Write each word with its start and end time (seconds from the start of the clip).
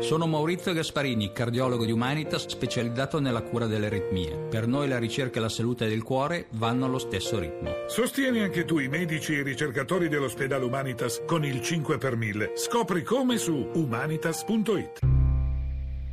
Sono 0.00 0.26
Maurizio 0.26 0.72
Gasparini, 0.72 1.32
cardiologo 1.32 1.84
di 1.84 1.92
Humanitas 1.92 2.46
specializzato 2.46 3.18
nella 3.20 3.42
cura 3.42 3.66
delle 3.66 3.86
aritmie. 3.86 4.46
Per 4.48 4.66
noi 4.66 4.88
la 4.88 4.98
ricerca 4.98 5.38
e 5.38 5.42
la 5.42 5.48
salute 5.48 5.88
del 5.88 6.02
cuore 6.02 6.46
vanno 6.52 6.86
allo 6.86 6.98
stesso 6.98 7.38
ritmo. 7.38 7.72
Sostieni 7.88 8.40
anche 8.40 8.64
tu 8.64 8.78
i 8.78 8.88
medici 8.88 9.34
e 9.34 9.40
i 9.40 9.42
ricercatori 9.42 10.08
dell'ospedale 10.08 10.64
Humanitas 10.64 11.22
con 11.26 11.44
il 11.44 11.60
5 11.60 11.98
per 11.98 12.16
1000. 12.16 12.52
Scopri 12.54 13.02
come 13.02 13.36
su 13.38 13.70
humanitas.it. 13.74 15.00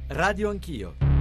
Radio 0.08 0.50
Anch'io. 0.50 1.15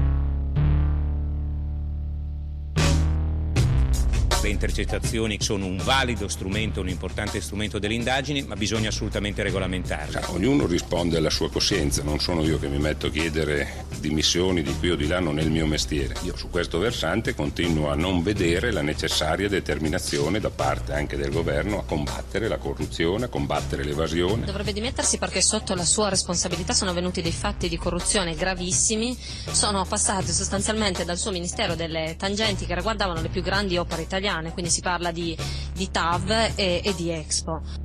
Le 4.45 4.51
intercettazioni 4.51 5.39
sono 5.41 5.65
un 5.65 5.79
valido 5.83 6.29
strumento, 6.29 6.83
un 6.83 6.91
importante 6.91 7.41
strumento 7.41 7.79
delle 7.79 7.95
indagini, 7.95 8.43
ma 8.43 8.57
bisogna 8.57 8.91
assolutamente 8.91 9.43
regolamentarle. 9.43 10.21
Cioè, 10.21 10.35
ognuno 10.35 10.67
risponde 10.67 11.17
alla 11.17 11.31
sua 11.31 11.49
coscienza, 11.49 12.03
non 12.03 12.19
sono 12.21 12.45
io 12.45 12.59
che 12.59 12.69
mi 12.69 12.77
metto 12.77 13.07
a 13.07 13.11
chiedere 13.11 13.87
dimissioni 14.01 14.61
di 14.63 14.77
qui 14.79 14.91
o 14.91 14.97
di 14.97 15.07
là, 15.07 15.19
non 15.19 15.39
è 15.39 15.43
il 15.43 15.51
mio 15.51 15.65
mestiere. 15.65 16.17
Io 16.25 16.37
su 16.37 16.51
questo 16.51 16.79
versante 16.79 17.35
continuo 17.35 17.89
a 17.89 17.95
non 17.95 18.23
vedere 18.23 18.71
la 18.71 18.83
necessaria 18.83 19.49
determinazione 19.49 20.41
da 20.41 20.51
parte 20.51 20.93
anche 20.93 21.17
del 21.17 21.31
governo 21.31 21.79
a 21.79 21.85
combattere 21.85 22.47
la 22.47 22.59
corruzione, 22.59 23.25
a 23.25 23.29
combattere 23.29 23.83
l'evasione. 23.83 24.45
Dovrebbe 24.45 24.75
dimettersi 24.75 25.17
perché 25.17 25.41
sotto 25.41 25.75
la 25.75 25.87
sua 25.87 26.11
responsabilità 26.11 26.75
sono 26.75 26.93
venuti 26.93 27.23
dei 27.23 27.33
fatti 27.33 27.67
di 27.67 27.79
corruzione 27.79 28.35
gravissimi, 28.35 29.17
sono 29.53 29.87
passate 29.87 30.33
sostanzialmente 30.33 31.07
dal 31.07 31.17
suo 31.17 31.31
ministero 31.31 31.75
delle 31.75 32.17
tangenti 32.19 32.67
che 32.67 32.75
riguardavano 32.75 33.23
le 33.23 33.29
più 33.31 33.41
grandi 33.41 33.79
opere 33.79 34.03
italiane 34.03 34.33
italiane, 34.35 34.53
quindi 34.53 34.71
si 34.71 34.81
parla 34.81 35.11
di, 35.11 35.37
di 35.73 35.91
TAV 35.91 36.31
e, 36.57 36.81
e 36.85 36.95
di 36.95 37.11
Expo. 37.11 37.84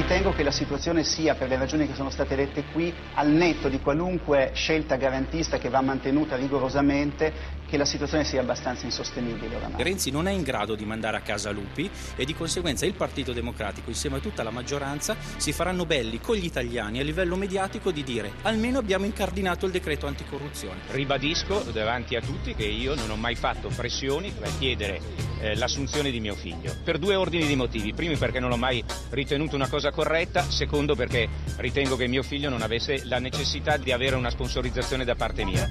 Ritengo 0.00 0.32
che 0.32 0.42
la 0.42 0.50
situazione 0.50 1.04
sia, 1.04 1.34
per 1.34 1.48
le 1.48 1.58
ragioni 1.58 1.86
che 1.86 1.94
sono 1.94 2.08
state 2.08 2.34
dette 2.34 2.64
qui, 2.72 2.90
al 3.16 3.28
netto 3.28 3.68
di 3.68 3.80
qualunque 3.80 4.50
scelta 4.54 4.96
garantista 4.96 5.58
che 5.58 5.68
va 5.68 5.82
mantenuta 5.82 6.36
rigorosamente, 6.36 7.58
che 7.70 7.76
la 7.76 7.84
situazione 7.84 8.24
sia 8.24 8.40
abbastanza 8.40 8.84
insostenibile 8.84 9.54
oramai. 9.54 9.82
Renzi 9.82 10.10
non 10.10 10.26
è 10.26 10.32
in 10.32 10.42
grado 10.42 10.74
di 10.74 10.84
mandare 10.84 11.18
a 11.18 11.20
casa 11.20 11.50
lupi 11.50 11.88
e 12.16 12.24
di 12.24 12.34
conseguenza 12.34 12.84
il 12.84 12.94
Partito 12.94 13.32
Democratico 13.32 13.90
insieme 13.90 14.16
a 14.16 14.20
tutta 14.20 14.42
la 14.42 14.50
maggioranza 14.50 15.16
si 15.36 15.52
faranno 15.52 15.86
belli 15.86 16.18
con 16.18 16.34
gli 16.34 16.46
italiani 16.46 16.98
a 16.98 17.04
livello 17.04 17.36
mediatico 17.36 17.92
di 17.92 18.02
dire 18.02 18.32
almeno 18.42 18.78
abbiamo 18.78 19.04
incardinato 19.04 19.66
il 19.66 19.72
decreto 19.72 20.08
anticorruzione. 20.08 20.80
Ribadisco 20.88 21.60
davanti 21.72 22.16
a 22.16 22.20
tutti 22.20 22.54
che 22.54 22.64
io 22.64 22.96
non 22.96 23.10
ho 23.10 23.16
mai 23.16 23.36
fatto 23.36 23.68
pressioni 23.68 24.32
per 24.36 24.50
chiedere 24.58 25.00
eh, 25.40 25.56
l'assunzione 25.56 26.10
di 26.10 26.18
mio 26.18 26.34
figlio 26.34 26.74
per 26.82 26.98
due 26.98 27.14
ordini 27.14 27.46
di 27.46 27.54
motivi. 27.54 27.92
Primo 27.92 28.16
perché 28.16 28.40
non 28.40 28.50
l'ho 28.50 28.56
mai 28.56 28.82
ritenuto 29.10 29.54
una 29.54 29.68
cosa 29.68 29.89
corretta, 29.90 30.42
secondo 30.48 30.94
perché 30.94 31.28
ritengo 31.56 31.96
che 31.96 32.06
mio 32.06 32.22
figlio 32.22 32.48
non 32.48 32.62
avesse 32.62 33.02
la 33.04 33.18
necessità 33.18 33.76
di 33.76 33.92
avere 33.92 34.16
una 34.16 34.30
sponsorizzazione 34.30 35.04
da 35.04 35.14
parte 35.14 35.44
mia. 35.44 35.68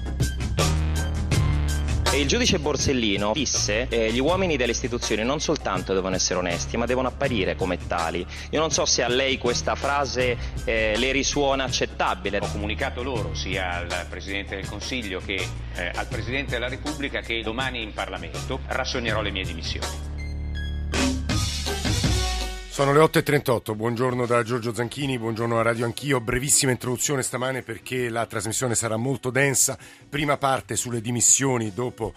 Il 2.16 2.28
giudice 2.28 2.58
Borsellino 2.58 3.34
disse 3.34 3.86
che 3.88 4.12
gli 4.12 4.20
uomini 4.20 4.58
delle 4.58 4.72
istituzioni 4.72 5.24
non 5.24 5.40
soltanto 5.40 5.94
devono 5.94 6.16
essere 6.16 6.40
onesti, 6.40 6.76
ma 6.76 6.88
devono 6.88 7.08
apparire 7.08 7.56
come 7.56 7.78
tali. 7.86 8.26
Io 8.50 8.60
non 8.60 8.72
so 8.72 8.86
se 8.86 9.04
a 9.04 9.08
lei 9.08 9.38
questa 9.38 9.76
frase 9.76 10.36
eh, 10.66 10.96
le 10.98 11.12
risuona 11.12 11.66
accettabile. 11.66 12.40
Ho 12.40 12.52
comunicato 12.52 13.04
loro, 13.04 13.36
sia 13.36 13.76
al 13.76 14.08
Presidente 14.10 14.56
del 14.56 14.68
Consiglio 14.68 15.22
che 15.24 15.36
eh, 15.76 15.92
al 15.94 16.08
Presidente 16.08 16.52
della 16.52 16.68
Repubblica, 16.68 17.22
che 17.22 17.44
domani 17.44 17.84
in 17.84 17.94
Parlamento 17.94 18.60
rassegnerò 18.66 19.22
le 19.22 19.30
mie 19.30 19.44
dimissioni. 19.44 20.09
Sono 22.80 22.94
le 22.94 23.02
8.38, 23.02 23.76
buongiorno 23.76 24.26
da 24.26 24.42
Giorgio 24.42 24.74
Zanchini, 24.74 25.20
buongiorno 25.20 25.60
a 25.60 25.64
Radio 25.64 25.84
Anch'io, 25.84 26.22
brevissima 26.22 26.72
introduzione 26.72 27.24
stamane 27.24 27.62
perché 27.62 28.08
la 28.08 28.26
trasmissione 28.26 28.74
sarà 28.74 28.96
molto 28.96 29.32
densa, 29.32 29.78
prima 30.08 30.38
parte 30.38 30.78
sulle 30.78 31.02
dimissioni 31.02 31.74
dopo, 31.74 32.14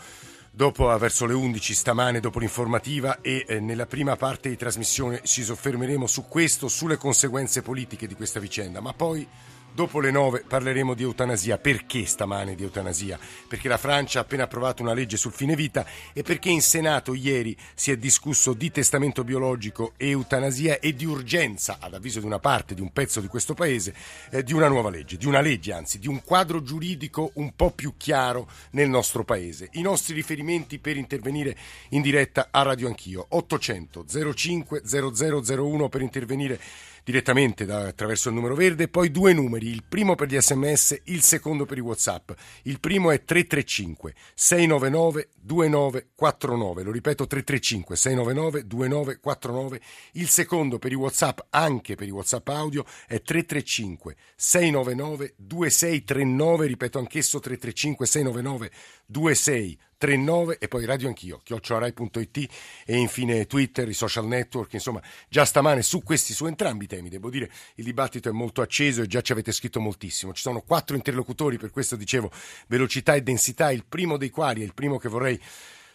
dopo 0.52 0.96
verso 0.98 1.26
le 1.26 1.34
11 1.34 1.74
stamane, 1.74 2.20
dopo 2.20 2.38
l'informativa 2.38 3.20
e 3.22 3.44
eh, 3.44 3.58
nella 3.58 3.86
prima 3.86 4.14
parte 4.14 4.50
di 4.50 4.56
trasmissione 4.56 5.22
ci 5.24 5.42
soffermeremo 5.42 6.06
su 6.06 6.28
questo, 6.28 6.68
sulle 6.68 6.96
conseguenze 6.96 7.60
politiche 7.60 8.06
di 8.06 8.14
questa 8.14 8.38
vicenda, 8.38 8.80
ma 8.80 8.92
poi 8.92 9.26
Dopo 9.74 10.00
le 10.00 10.10
nove 10.10 10.44
parleremo 10.46 10.92
di 10.92 11.02
eutanasia. 11.02 11.56
Perché 11.56 12.04
stamane 12.04 12.54
di 12.54 12.62
eutanasia? 12.62 13.18
Perché 13.48 13.68
la 13.68 13.78
Francia 13.78 14.18
ha 14.18 14.22
appena 14.22 14.42
approvato 14.42 14.82
una 14.82 14.92
legge 14.92 15.16
sul 15.16 15.32
fine 15.32 15.56
vita 15.56 15.86
e 16.12 16.22
perché 16.22 16.50
in 16.50 16.60
Senato 16.60 17.14
ieri 17.14 17.56
si 17.72 17.90
è 17.90 17.96
discusso 17.96 18.52
di 18.52 18.70
testamento 18.70 19.24
biologico 19.24 19.94
e 19.96 20.10
eutanasia 20.10 20.78
e 20.78 20.94
di 20.94 21.06
urgenza, 21.06 21.78
ad 21.80 21.94
avviso 21.94 22.20
di 22.20 22.26
una 22.26 22.38
parte, 22.38 22.74
di 22.74 22.82
un 22.82 22.92
pezzo 22.92 23.22
di 23.22 23.28
questo 23.28 23.54
paese, 23.54 23.94
eh, 24.30 24.42
di 24.42 24.52
una 24.52 24.68
nuova 24.68 24.90
legge, 24.90 25.16
di 25.16 25.26
una 25.26 25.40
legge 25.40 25.72
anzi, 25.72 25.98
di 25.98 26.06
un 26.06 26.22
quadro 26.22 26.62
giuridico 26.62 27.30
un 27.36 27.56
po' 27.56 27.70
più 27.70 27.94
chiaro 27.96 28.50
nel 28.72 28.90
nostro 28.90 29.24
paese. 29.24 29.70
I 29.72 29.80
nostri 29.80 30.12
riferimenti 30.12 30.80
per 30.80 30.98
intervenire 30.98 31.56
in 31.90 32.02
diretta 32.02 32.48
a 32.50 32.60
Radio 32.60 32.88
Anch'io. 32.88 33.24
800 33.26 34.04
05 34.34 34.82
0001 34.84 35.88
per 35.88 36.02
intervenire 36.02 36.60
direttamente 37.04 37.64
da, 37.64 37.86
attraverso 37.86 38.28
il 38.28 38.34
numero 38.34 38.54
verde, 38.54 38.88
poi 38.88 39.10
due 39.10 39.32
numeri, 39.32 39.68
il 39.68 39.84
primo 39.88 40.14
per 40.14 40.28
gli 40.28 40.38
sms, 40.38 41.02
il 41.04 41.22
secondo 41.22 41.64
per 41.66 41.78
i 41.78 41.80
whatsapp. 41.80 42.30
Il 42.62 42.80
primo 42.80 43.10
è 43.10 43.24
335 43.24 44.14
699 44.34 45.28
2949, 45.40 46.82
lo 46.82 46.90
ripeto 46.90 47.26
335 47.26 47.96
699 47.96 48.66
2949, 48.66 49.80
il 50.12 50.28
secondo 50.28 50.78
per 50.78 50.92
i 50.92 50.96
whatsapp, 50.96 51.38
anche 51.50 51.94
per 51.94 52.08
i 52.08 52.10
whatsapp 52.10 52.48
audio, 52.48 52.84
è 53.06 53.20
335 53.20 54.16
699 54.36 55.34
2639, 55.36 56.66
ripeto 56.66 56.98
anch'esso 56.98 57.38
335 57.40 58.06
699 58.06 58.70
2639. 59.06 59.90
39 60.02 60.58
e 60.58 60.66
poi 60.66 60.84
radio 60.84 61.06
anch'io, 61.06 61.40
chiocciolarai.it 61.44 62.48
e 62.84 62.96
infine 62.96 63.46
Twitter, 63.46 63.88
i 63.88 63.94
social 63.94 64.26
network, 64.26 64.72
insomma 64.72 65.00
già 65.28 65.44
stamane 65.44 65.82
su 65.82 66.02
questi, 66.02 66.32
su 66.32 66.46
entrambi 66.46 66.86
i 66.86 66.88
temi, 66.88 67.08
devo 67.08 67.30
dire 67.30 67.48
il 67.76 67.84
dibattito 67.84 68.28
è 68.28 68.32
molto 68.32 68.62
acceso 68.62 69.02
e 69.02 69.06
già 69.06 69.20
ci 69.20 69.30
avete 69.30 69.52
scritto 69.52 69.78
moltissimo, 69.78 70.32
ci 70.32 70.42
sono 70.42 70.62
quattro 70.62 70.96
interlocutori, 70.96 71.56
per 71.56 71.70
questo 71.70 71.94
dicevo 71.94 72.32
velocità 72.66 73.14
e 73.14 73.22
densità, 73.22 73.70
il 73.70 73.84
primo 73.88 74.16
dei 74.16 74.30
quali 74.30 74.62
è 74.62 74.64
il 74.64 74.74
primo 74.74 74.98
che 74.98 75.08
vorrei 75.08 75.40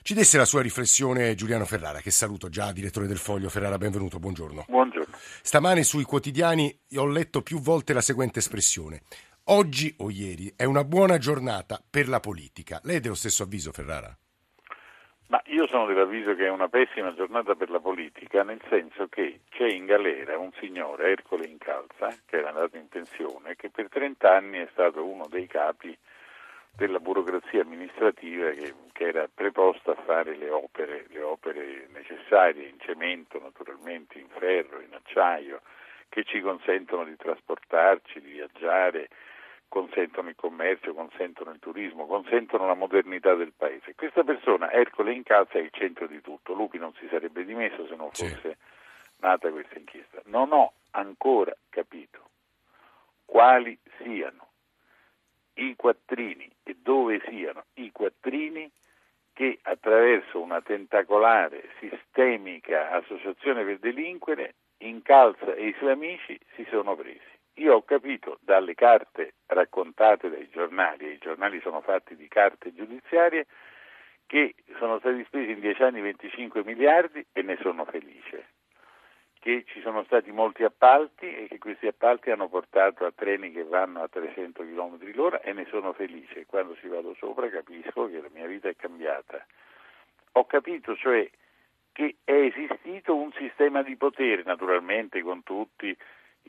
ci 0.03 0.13
desse 0.13 0.37
la 0.37 0.45
sua 0.45 0.61
riflessione 0.61 1.35
Giuliano 1.35 1.65
Ferrara, 1.65 1.99
che 1.99 2.11
saluto 2.11 2.47
già, 2.47 2.71
direttore 2.71 3.07
del 3.07 3.17
Foglio. 3.17 3.49
Ferrara, 3.49 3.77
benvenuto, 3.77 4.19
buongiorno. 4.19 4.63
Buongiorno. 4.69 5.17
Stamane 5.41 5.83
sui 5.83 6.03
quotidiani 6.03 6.73
ho 6.95 7.05
letto 7.07 7.41
più 7.41 7.59
volte 7.59 7.91
la 7.91 7.99
seguente 7.99 8.39
espressione. 8.39 9.01
Oggi 9.49 9.95
o 9.99 10.09
ieri 10.09 10.51
è 10.57 10.65
una 10.65 10.83
buona 10.83 11.17
giornata 11.17 11.79
per 11.89 12.09
la 12.09 12.19
politica. 12.19 12.81
Lei 12.83 12.97
è 12.97 12.99
dello 12.99 13.15
stesso 13.15 13.43
avviso, 13.43 13.71
Ferrara? 13.71 14.13
Ma 15.27 15.41
io 15.45 15.65
sono 15.67 15.85
dell'avviso 15.85 16.35
che 16.35 16.47
è 16.47 16.49
una 16.49 16.67
pessima 16.67 17.13
giornata 17.13 17.55
per 17.55 17.69
la 17.69 17.79
politica, 17.79 18.43
nel 18.43 18.59
senso 18.67 19.07
che 19.07 19.39
c'è 19.49 19.67
in 19.69 19.85
galera 19.85 20.37
un 20.37 20.51
signore, 20.59 21.11
Ercole 21.11 21.47
Incalza, 21.47 22.13
che 22.25 22.39
era 22.39 22.49
andato 22.49 22.75
in 22.75 22.89
pensione, 22.89 23.55
che 23.55 23.69
per 23.69 23.87
30 23.87 24.29
anni 24.29 24.57
è 24.57 24.67
stato 24.73 25.05
uno 25.05 25.27
dei 25.29 25.47
capi 25.47 25.97
della 26.75 26.99
burocrazia 26.99 27.61
amministrativa 27.61 28.49
che, 28.49 28.73
che 28.91 29.05
era 29.05 29.29
preposta 29.33 29.91
a 29.91 30.01
fare 30.03 30.35
le 30.35 30.49
opere, 30.49 31.05
le 31.07 31.21
opere 31.21 31.87
necessarie 31.93 32.67
in 32.67 32.81
cemento, 32.81 33.39
naturalmente, 33.39 34.19
in 34.19 34.27
ferro, 34.27 34.81
in 34.81 34.93
acciaio, 34.93 35.61
che 36.09 36.25
ci 36.25 36.41
consentono 36.41 37.05
di 37.05 37.15
trasportarci, 37.15 38.19
di 38.19 38.31
viaggiare, 38.31 39.07
consentono 39.67 40.29
il 40.29 40.35
commercio, 40.35 40.93
consentono 40.93 41.51
il 41.51 41.59
turismo, 41.59 42.05
consentono 42.05 42.67
la 42.67 42.73
modernità 42.73 43.35
del 43.35 43.53
paese. 43.55 43.95
Questa 43.95 44.23
persona, 44.23 44.71
Ercole 44.71 45.13
Incalza, 45.13 45.53
è 45.53 45.61
il 45.61 45.71
centro 45.71 46.07
di 46.07 46.21
tutto. 46.21 46.53
Lupi 46.53 46.77
non 46.77 46.93
si 46.93 47.07
sarebbe 47.09 47.45
dimesso 47.45 47.85
se 47.87 47.95
non 47.95 48.09
fosse 48.09 48.39
sì. 48.41 48.55
nata 49.17 49.49
questa 49.49 49.77
inchiesta. 49.77 50.21
Non 50.25 50.51
ho 50.51 50.73
ancora 50.91 51.55
capito 51.69 52.29
quali 53.25 53.77
siano 54.01 54.47
i 55.55 55.75
quattrini 55.75 56.49
e 56.63 56.75
dove 56.81 57.21
siano 57.27 57.65
i 57.75 57.91
quattrini 57.91 58.71
che 59.33 59.59
attraverso 59.61 60.39
una 60.39 60.61
tentacolare, 60.61 61.69
sistemica 61.79 62.91
associazione 62.91 63.63
per 63.63 63.79
delinquere, 63.79 64.55
Incalza 64.79 65.55
e 65.55 65.69
i 65.69 65.75
suoi 65.77 65.91
amici 65.91 66.39
si 66.53 66.65
sono 66.69 66.95
presi. 66.95 67.36
Io 67.59 67.75
ho 67.75 67.81
capito 67.83 68.37
dalle 68.41 68.75
carte 68.75 69.33
raccontate 69.47 70.29
dai 70.29 70.47
giornali, 70.49 71.07
e 71.07 71.11
i 71.13 71.17
giornali 71.17 71.59
sono 71.61 71.81
fatti 71.81 72.15
di 72.15 72.27
carte 72.27 72.73
giudiziarie, 72.73 73.47
che 74.27 74.53
sono 74.77 74.99
stati 74.99 75.23
spesi 75.25 75.51
in 75.51 75.59
dieci 75.59 75.81
anni 75.81 76.01
25 76.01 76.63
miliardi 76.63 77.25
e 77.31 77.41
ne 77.41 77.57
sono 77.61 77.85
felice, 77.85 78.49
che 79.39 79.63
ci 79.65 79.81
sono 79.81 80.03
stati 80.03 80.31
molti 80.31 80.63
appalti 80.63 81.33
e 81.33 81.47
che 81.47 81.57
questi 81.57 81.87
appalti 81.87 82.29
hanno 82.29 82.47
portato 82.47 83.05
a 83.05 83.11
treni 83.11 83.51
che 83.51 83.63
vanno 83.63 84.03
a 84.03 84.07
300 84.07 84.61
km 84.61 84.99
l'ora 85.15 85.41
e 85.41 85.53
ne 85.53 85.65
sono 85.69 85.93
felice. 85.93 86.45
Quando 86.45 86.75
ci 86.75 86.87
vado 86.87 87.15
sopra 87.17 87.49
capisco 87.49 88.07
che 88.07 88.21
la 88.21 88.29
mia 88.31 88.45
vita 88.45 88.69
è 88.69 88.75
cambiata. 88.75 89.43
Ho 90.33 90.45
capito 90.45 90.95
cioè 90.95 91.27
che 91.91 92.17
è 92.23 92.33
esistito 92.33 93.15
un 93.15 93.31
sistema 93.31 93.81
di 93.81 93.95
potere, 93.95 94.43
naturalmente 94.43 95.23
con 95.23 95.41
tutti 95.41 95.97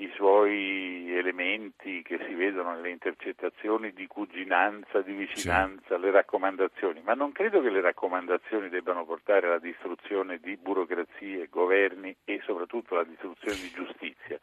i 0.01 0.11
suoi 0.15 1.13
elementi 1.17 2.03
che 2.03 2.19
si 2.27 2.35
vedono 2.35 2.73
nelle 2.73 2.91
intercettazioni 2.91 3.93
di 3.93 4.07
cuginanza, 4.07 5.01
di 5.01 5.13
vicinanza, 5.13 5.97
sì. 5.97 6.01
le 6.01 6.11
raccomandazioni, 6.13 7.01
ma 7.03 7.15
non 7.15 7.33
credo 7.33 7.61
che 7.61 7.71
le 7.71 7.81
raccomandazioni 7.81 8.69
debbano 8.69 9.05
portare 9.05 9.47
alla 9.47 9.59
distruzione 9.59 10.39
di 10.39 10.57
burocrazie, 10.57 11.49
governi 11.49 12.15
e 12.25 12.41
soprattutto 12.45 12.95
alla 12.95 13.05
distruzione 13.05 13.57
di 13.59 13.71
giustizia. 13.75 14.39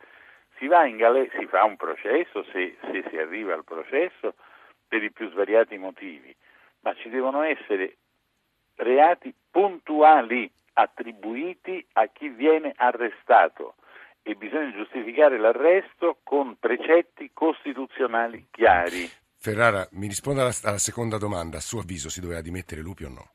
Si, 0.57 0.67
va 0.67 0.85
in 0.85 0.97
gale- 0.97 1.29
si 1.37 1.45
fa 1.45 1.63
un 1.63 1.77
processo 1.77 2.43
se, 2.51 2.75
se 2.81 3.05
si 3.09 3.17
arriva 3.17 3.53
al 3.53 3.63
processo 3.63 4.35
per 4.87 5.03
i 5.03 5.11
più 5.11 5.29
svariati 5.29 5.77
motivi, 5.77 6.35
ma 6.81 6.93
ci 6.95 7.09
devono 7.09 7.43
essere 7.43 7.95
reati 8.75 9.33
puntuali 9.49 10.51
attribuiti 10.73 11.85
a 11.93 12.07
chi 12.07 12.27
viene 12.27 12.73
arrestato 12.75 13.75
e 14.27 14.33
bisogna 14.33 14.71
giustificare 14.71 15.37
l'arresto 15.37 16.17
con 16.23 16.57
precetti 16.57 17.29
costituzionali 17.31 18.47
chiari. 18.49 19.07
Ferrara, 19.37 19.87
mi 19.91 20.07
risponda 20.07 20.41
alla, 20.41 20.53
alla, 20.63 20.79
seconda 20.79 21.19
domanda. 21.19 21.57
A 21.57 21.61
suo 21.61 21.81
avviso 21.81 22.09
si 22.09 22.21
doveva 22.21 22.41
dimettere 22.41 22.81
Lupi 22.81 23.03
o 23.03 23.09
no? 23.09 23.29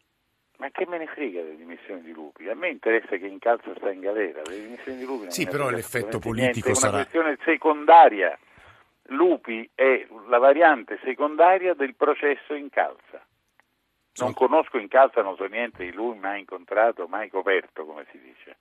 Ma 0.59 0.69
che 0.71 0.87
me 0.89 0.99
ne 0.99 1.07
frega 1.07 1.43
delle 1.43 1.57
dimissioni 1.57 2.03
di 2.03 2.11
Lupi? 2.11 2.49
A 2.49 2.57
me 2.57 2.71
interessa 2.71 3.17
che 3.17 3.27
in 3.27 3.39
calza 3.39 3.73
sta 3.77 3.93
in 3.93 4.01
galera. 4.01 4.43
Le 4.45 4.63
dimissioni 4.63 4.99
di 4.99 5.05
Lupi 5.05 5.31
sì, 5.31 5.47
però 5.47 5.71
l'effetto 5.71 6.19
politico 6.19 6.71
niente, 6.71 6.75
sarà... 6.75 6.91
È 6.91 6.95
una 6.95 7.03
questione 7.05 7.39
secondaria. 7.45 8.39
Lupi 9.11 9.71
è 9.73 10.09
la 10.29 10.39
variante 10.39 10.99
secondaria 11.05 11.75
del 11.75 11.95
processo 11.95 12.53
in 12.55 12.69
calza. 12.69 13.25
Non 14.17 14.35
conosco 14.35 14.77
in 14.77 14.89
calza, 14.89 15.23
non 15.23 15.37
so 15.37 15.47
niente 15.47 15.85
di 15.85 15.93
lui, 15.93 16.19
mai 16.19 16.41
incontrato, 16.41 17.07
mai 17.07 17.31
coperto, 17.31 17.87
come 17.87 18.05
si 18.11 18.19
dice 18.19 18.57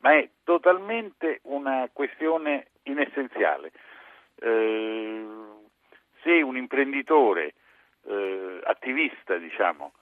ma 0.00 0.14
è 0.14 0.28
totalmente 0.44 1.40
una 1.44 1.88
questione 1.92 2.68
inessenziale. 2.84 3.72
Eh, 4.40 5.26
se 6.22 6.42
un 6.42 6.56
imprenditore 6.56 7.54
eh, 8.06 8.60
attivista, 8.64 9.36
diciamo, 9.36 9.92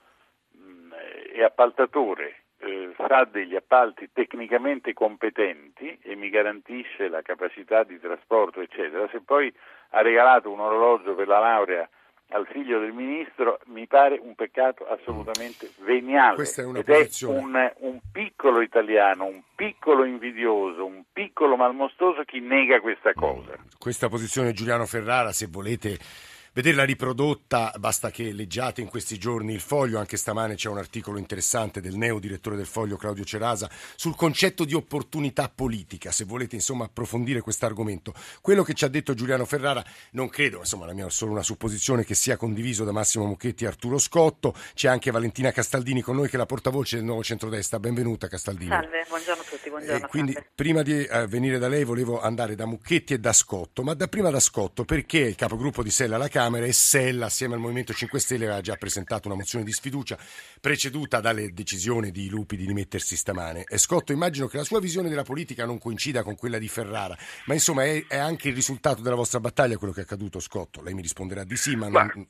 mh, 0.51 0.59
mm, 0.59 0.91
e 1.33 1.43
appaltatore 1.43 2.43
eh, 2.59 2.91
fa 2.93 3.23
degli 3.25 3.55
appalti 3.55 4.09
tecnicamente 4.11 4.93
competenti 4.93 5.97
e 6.01 6.15
mi 6.15 6.29
garantisce 6.29 7.07
la 7.07 7.21
capacità 7.21 7.83
di 7.83 7.99
trasporto, 7.99 8.61
eccetera, 8.61 9.07
se 9.09 9.21
poi 9.21 9.53
ha 9.91 10.01
regalato 10.01 10.51
un 10.51 10.59
orologio 10.59 11.15
per 11.15 11.27
la 11.27 11.39
laurea 11.39 11.87
al 12.29 12.45
figlio 12.51 12.79
del 12.79 12.91
ministro 12.91 13.59
mi 13.67 13.87
pare 13.87 14.19
un 14.21 14.35
peccato 14.35 14.85
assolutamente 14.87 15.71
veniale. 15.79 16.35
Questa 16.35 16.61
è 16.61 16.65
una 16.65 16.79
Ed. 16.79 16.89
È 16.89 17.25
un, 17.25 17.71
un, 17.79 17.99
piccolo 18.11 18.61
italiano, 18.61 19.25
un 19.25 19.41
piccolo 19.55 20.03
invidioso, 20.03 20.85
un 20.85 21.03
piccolo 21.13 21.55
malmostoso 21.55 22.23
chi 22.23 22.39
nega 22.39 22.81
questa 22.81 23.13
cosa. 23.13 23.55
Questa 23.77 24.09
posizione 24.09 24.51
Giuliano 24.51 24.85
Ferrara, 24.85 25.31
se 25.31 25.47
volete 25.47 25.97
vederla 26.57 26.85
riprodotta, 26.85 27.71
basta 27.77 28.09
che 28.09 28.31
leggiate 28.31 28.81
in 28.81 28.87
questi 28.87 29.19
giorni 29.19 29.53
il 29.53 29.59
foglio, 29.59 29.99
anche 29.99 30.17
stamane 30.17 30.55
c'è 30.55 30.69
un 30.69 30.79
articolo 30.79 31.19
interessante 31.19 31.81
del 31.81 31.95
neo 31.95 32.17
direttore 32.17 32.55
del 32.55 32.65
foglio 32.65 32.97
Claudio 32.97 33.23
Cerasa 33.23 33.69
sul 33.95 34.15
concetto 34.15 34.65
di 34.65 34.73
opportunità 34.73 35.51
politica, 35.53 36.11
se 36.11 36.25
volete 36.25 36.55
insomma 36.55 36.85
approfondire 36.85 37.41
questo 37.41 37.67
argomento. 37.67 38.11
Quello 38.41 38.63
che 38.63 38.73
ci 38.73 38.85
ha 38.85 38.87
detto 38.87 39.13
Giuliano 39.13 39.45
Ferrara 39.45 39.85
non 40.13 40.29
credo, 40.29 40.57
insomma 40.57 40.87
la 40.87 40.93
mia 40.93 41.05
è 41.05 41.11
solo 41.11 41.29
una 41.29 41.43
supposizione 41.43 42.03
che 42.03 42.15
sia 42.15 42.37
condiviso 42.37 42.83
da 42.83 42.91
Massimo 42.91 43.27
Mucchetti 43.27 43.63
e 43.63 43.67
Arturo 43.67 43.99
Scotto, 43.99 44.55
c'è 44.73 44.87
anche 44.87 45.11
Valentina 45.11 45.51
Castaldini 45.51 46.01
con 46.01 46.15
noi 46.15 46.27
che 46.27 46.37
è 46.37 46.39
la 46.39 46.47
portavoce 46.47 46.95
del 46.95 47.05
nuovo 47.05 47.23
centrodestra, 47.23 47.79
benvenuta 47.79 48.27
Castaldini. 48.27 48.71
Salve, 48.71 49.05
buongiorno 49.07 49.41
a 49.43 49.45
tutti, 49.47 49.69
buongiorno. 49.69 50.05
Eh, 50.07 50.09
quindi 50.09 50.31
salve. 50.31 50.49
prima 50.55 50.81
di 50.81 51.05
eh, 51.05 51.27
venire 51.27 51.59
da 51.59 51.67
lei 51.67 51.83
volevo 51.83 52.19
andare 52.19 52.55
da 52.55 52.65
Mucchetti 52.65 53.13
e 53.13 53.19
da 53.19 53.31
Scotto, 53.31 53.83
ma 53.83 53.93
da 53.93 54.07
prima 54.07 54.31
da 54.31 54.39
Scotto 54.39 54.85
perché 54.85 55.19
il 55.19 55.35
capogruppo 55.35 55.83
di 55.83 55.91
Sella 55.91 56.15
alla 56.15 56.27
Camera 56.27 56.45
Camera 56.47 56.65
e 56.65 56.71
Sella, 56.71 57.25
assieme 57.25 57.55
al 57.55 57.59
Movimento 57.59 57.91
5 57.91 58.19
Stelle, 58.19 58.45
aveva 58.45 58.61
già 58.61 58.77
presentato 58.77 59.27
una 59.27 59.35
mozione 59.35 59.65
di 59.65 59.73
sfiducia 59.73 60.17
preceduta 60.61 61.19
dalle 61.19 61.49
decisioni 61.51 62.09
di 62.09 62.29
Lupi 62.29 62.55
di 62.55 62.65
dimettersi 62.65 63.17
stamane. 63.17 63.65
E 63.67 63.77
Scotto, 63.77 64.13
immagino 64.13 64.47
che 64.47 64.55
la 64.55 64.63
sua 64.63 64.79
visione 64.79 65.09
della 65.09 65.23
politica 65.23 65.65
non 65.65 65.77
coincida 65.77 66.23
con 66.23 66.37
quella 66.37 66.57
di 66.57 66.69
Ferrara, 66.69 67.17
ma 67.47 67.53
insomma 67.53 67.83
è, 67.83 68.01
è 68.07 68.15
anche 68.15 68.47
il 68.47 68.55
risultato 68.55 69.01
della 69.01 69.17
vostra 69.17 69.41
battaglia 69.41 69.75
quello 69.75 69.91
che 69.91 69.99
è 69.99 70.03
accaduto, 70.03 70.39
Scotto. 70.39 70.81
Lei 70.81 70.93
mi 70.93 71.01
risponderà 71.01 71.43
di 71.43 71.57
sì, 71.57 71.75
ma, 71.75 71.89
ma... 71.89 72.09
non... 72.13 72.25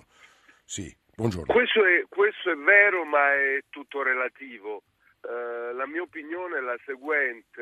Sì, 0.66 0.92
buongiorno. 1.16 1.54
Questo 1.54 1.86
è, 1.86 2.04
questo 2.10 2.50
è 2.50 2.56
vero, 2.56 3.06
ma 3.06 3.36
è 3.36 3.60
tutto 3.70 4.02
relativo. 4.02 4.82
Uh, 5.22 5.76
la 5.76 5.86
mia 5.86 6.02
opinione 6.02 6.58
è 6.58 6.62
la 6.62 6.78
seguente 6.86 7.62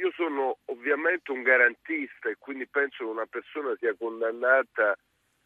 io 0.00 0.10
sono 0.12 0.58
ovviamente 0.66 1.30
un 1.30 1.42
garantista 1.42 2.30
e 2.30 2.36
quindi 2.38 2.66
penso 2.66 3.04
che 3.04 3.10
una 3.10 3.26
persona 3.26 3.74
sia 3.78 3.94
condannata 3.94 4.96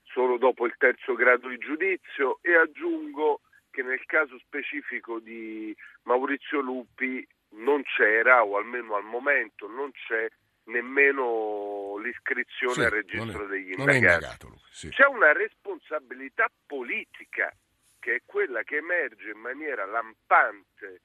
solo 0.05 0.39
dopo 0.39 0.65
il 0.65 0.75
terzo 0.79 1.15
grado 1.15 1.49
di 1.49 1.59
giudizio 1.59 2.39
e 2.41 2.55
aggiungo 2.55 3.41
che 3.71 3.83
nel 3.83 4.05
caso 4.06 4.39
specifico 4.39 5.19
di 5.19 5.75
Maurizio 6.05 6.61
Lupi 6.61 7.27
non 7.56 7.83
c'era, 7.83 8.45
o 8.45 8.56
almeno 8.56 8.95
al 8.95 9.03
momento 9.03 9.67
non 9.67 9.91
c'è, 9.91 10.29
nemmeno 10.67 11.97
l'iscrizione 11.99 12.75
sì, 12.75 12.81
al 12.83 12.91
registro 12.91 13.45
è, 13.45 13.49
degli 13.49 13.71
indagati. 13.73 13.97
Indagato, 13.97 14.61
sì. 14.71 14.89
C'è 14.91 15.07
una 15.07 15.33
responsabilità 15.33 16.47
politica 16.65 17.53
che 17.99 18.15
è 18.15 18.23
quella 18.25 18.62
che 18.62 18.77
emerge 18.77 19.31
in 19.31 19.41
maniera 19.41 19.85
lampante 19.85 21.00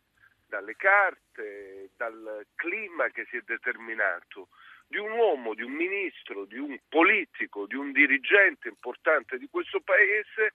dalle 0.50 0.75
carte, 0.75 1.92
dal 1.96 2.46
clima 2.56 3.07
che 3.10 3.25
si 3.30 3.38
è 3.38 3.42
determinato, 3.46 4.50
di 4.88 4.98
un 4.98 5.12
uomo, 5.12 5.54
di 5.54 5.62
un 5.62 5.72
ministro, 5.72 6.46
di 6.46 6.57
un 6.57 6.78
politico, 6.90 7.68
di 7.68 7.75
un 7.75 7.92
dirigente 7.92 8.68
importante 8.68 9.38
di 9.38 9.48
questo 9.50 9.80
paese 9.81 10.51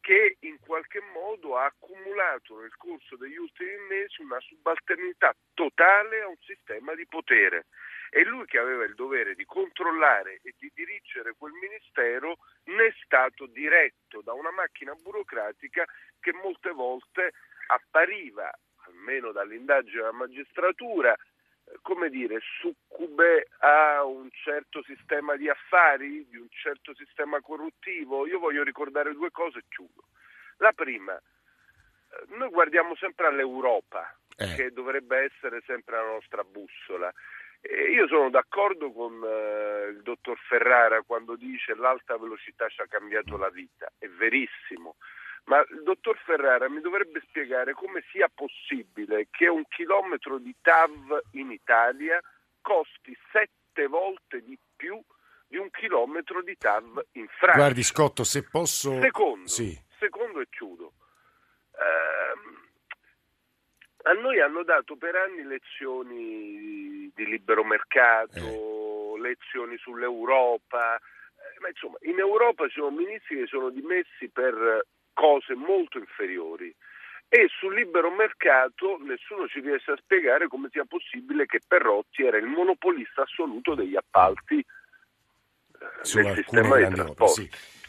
che 0.00 0.36
in 0.40 0.58
qualche 0.60 1.00
modo 1.12 1.56
ha 1.56 1.64
accumulato 1.66 2.60
nel 2.60 2.74
corso 2.76 3.16
degli 3.16 3.36
ultimi 3.36 3.76
mesi 3.88 4.22
una 4.22 4.40
subalternità 4.40 5.34
totale 5.54 6.20
a 6.20 6.28
un 6.28 6.38
sistema 6.40 6.94
di 6.94 7.06
potere. 7.06 7.66
E 8.10 8.24
lui 8.24 8.44
che 8.46 8.58
aveva 8.58 8.84
il 8.84 8.94
dovere 8.94 9.34
di 9.34 9.44
controllare 9.44 10.40
e 10.42 10.54
di 10.58 10.70
dirigere 10.74 11.34
quel 11.38 11.52
ministero 11.52 12.38
ne 12.64 12.86
è 12.86 12.94
stato 13.04 13.46
diretto 13.46 14.20
da 14.22 14.32
una 14.32 14.50
macchina 14.50 14.94
burocratica 14.94 15.84
che 16.18 16.32
molte 16.32 16.70
volte 16.70 17.32
appariva 17.68 18.50
almeno 19.00 19.32
dall'indagine 19.32 19.96
della 19.96 20.12
magistratura, 20.12 21.12
eh, 21.14 21.78
come 21.80 22.10
dire, 22.10 22.38
succube 22.60 23.48
a 23.60 24.04
un 24.04 24.28
certo 24.30 24.82
sistema 24.82 25.36
di 25.36 25.48
affari, 25.48 26.26
di 26.28 26.36
un 26.36 26.48
certo 26.50 26.94
sistema 26.94 27.40
corruttivo. 27.40 28.26
Io 28.26 28.38
voglio 28.38 28.62
ricordare 28.62 29.12
due 29.14 29.30
cose 29.30 29.58
e 29.58 29.64
chiudo. 29.68 30.04
La 30.58 30.72
prima, 30.72 31.16
eh, 31.16 32.36
noi 32.36 32.50
guardiamo 32.50 32.94
sempre 32.96 33.26
all'Europa, 33.26 34.14
eh. 34.36 34.54
che 34.54 34.70
dovrebbe 34.70 35.18
essere 35.18 35.62
sempre 35.66 35.96
la 35.96 36.04
nostra 36.04 36.44
bussola. 36.44 37.12
E 37.62 37.90
io 37.90 38.06
sono 38.06 38.30
d'accordo 38.30 38.90
con 38.90 39.22
eh, 39.22 39.88
il 39.90 40.00
dottor 40.02 40.38
Ferrara 40.38 41.02
quando 41.02 41.36
dice 41.36 41.74
l'alta 41.74 42.16
velocità 42.16 42.66
ci 42.68 42.80
ha 42.80 42.86
cambiato 42.86 43.36
la 43.36 43.50
vita, 43.50 43.90
è 43.98 44.08
verissimo. 44.08 44.96
Ma 45.50 45.58
il 45.68 45.82
dottor 45.82 46.16
Ferrara 46.18 46.68
mi 46.68 46.80
dovrebbe 46.80 47.20
spiegare 47.26 47.72
come 47.72 48.04
sia 48.12 48.30
possibile 48.32 49.26
che 49.32 49.48
un 49.48 49.64
chilometro 49.68 50.38
di 50.38 50.54
TAV 50.62 51.22
in 51.32 51.50
Italia 51.50 52.20
costi 52.60 53.18
sette 53.32 53.88
volte 53.88 54.44
di 54.44 54.56
più 54.76 55.02
di 55.48 55.56
un 55.56 55.68
chilometro 55.70 56.40
di 56.42 56.56
TAV 56.56 57.04
in 57.14 57.26
Francia. 57.26 57.58
Guardi 57.58 57.82
Scotto, 57.82 58.22
se 58.22 58.44
posso... 58.48 59.00
Secondo, 59.00 59.48
sì. 59.48 59.76
secondo 59.98 60.38
e 60.38 60.46
chiudo. 60.48 60.92
Eh, 61.72 62.38
a 64.08 64.12
noi 64.12 64.40
hanno 64.40 64.62
dato 64.62 64.94
per 64.94 65.16
anni 65.16 65.42
lezioni 65.42 67.10
di 67.12 67.26
libero 67.26 67.64
mercato, 67.64 69.16
eh. 69.16 69.20
lezioni 69.20 69.76
sull'Europa, 69.78 70.94
eh, 70.94 71.58
ma 71.58 71.66
insomma 71.66 71.96
in 72.02 72.20
Europa 72.20 72.68
ci 72.68 72.74
sono 72.74 72.90
ministri 72.90 73.38
che 73.38 73.46
sono 73.46 73.70
dimessi 73.70 74.28
per 74.28 74.86
cose 75.20 75.54
molto 75.54 75.98
inferiori 75.98 76.74
e 77.28 77.46
sul 77.58 77.74
libero 77.74 78.10
mercato 78.10 78.96
nessuno 79.02 79.46
ci 79.48 79.60
riesce 79.60 79.92
a 79.92 79.96
spiegare 79.96 80.48
come 80.48 80.68
sia 80.72 80.86
possibile 80.86 81.44
che 81.44 81.60
Perrotti 81.66 82.24
era 82.24 82.38
il 82.38 82.46
monopolista 82.46 83.22
assoluto 83.22 83.74
degli 83.74 83.96
appalti 83.96 84.58
eh, 84.58 86.12
del 86.22 86.34
sistema 86.34 86.76
di 86.78 86.94
trasporti. 86.94 87.50
Sì. 87.52 87.79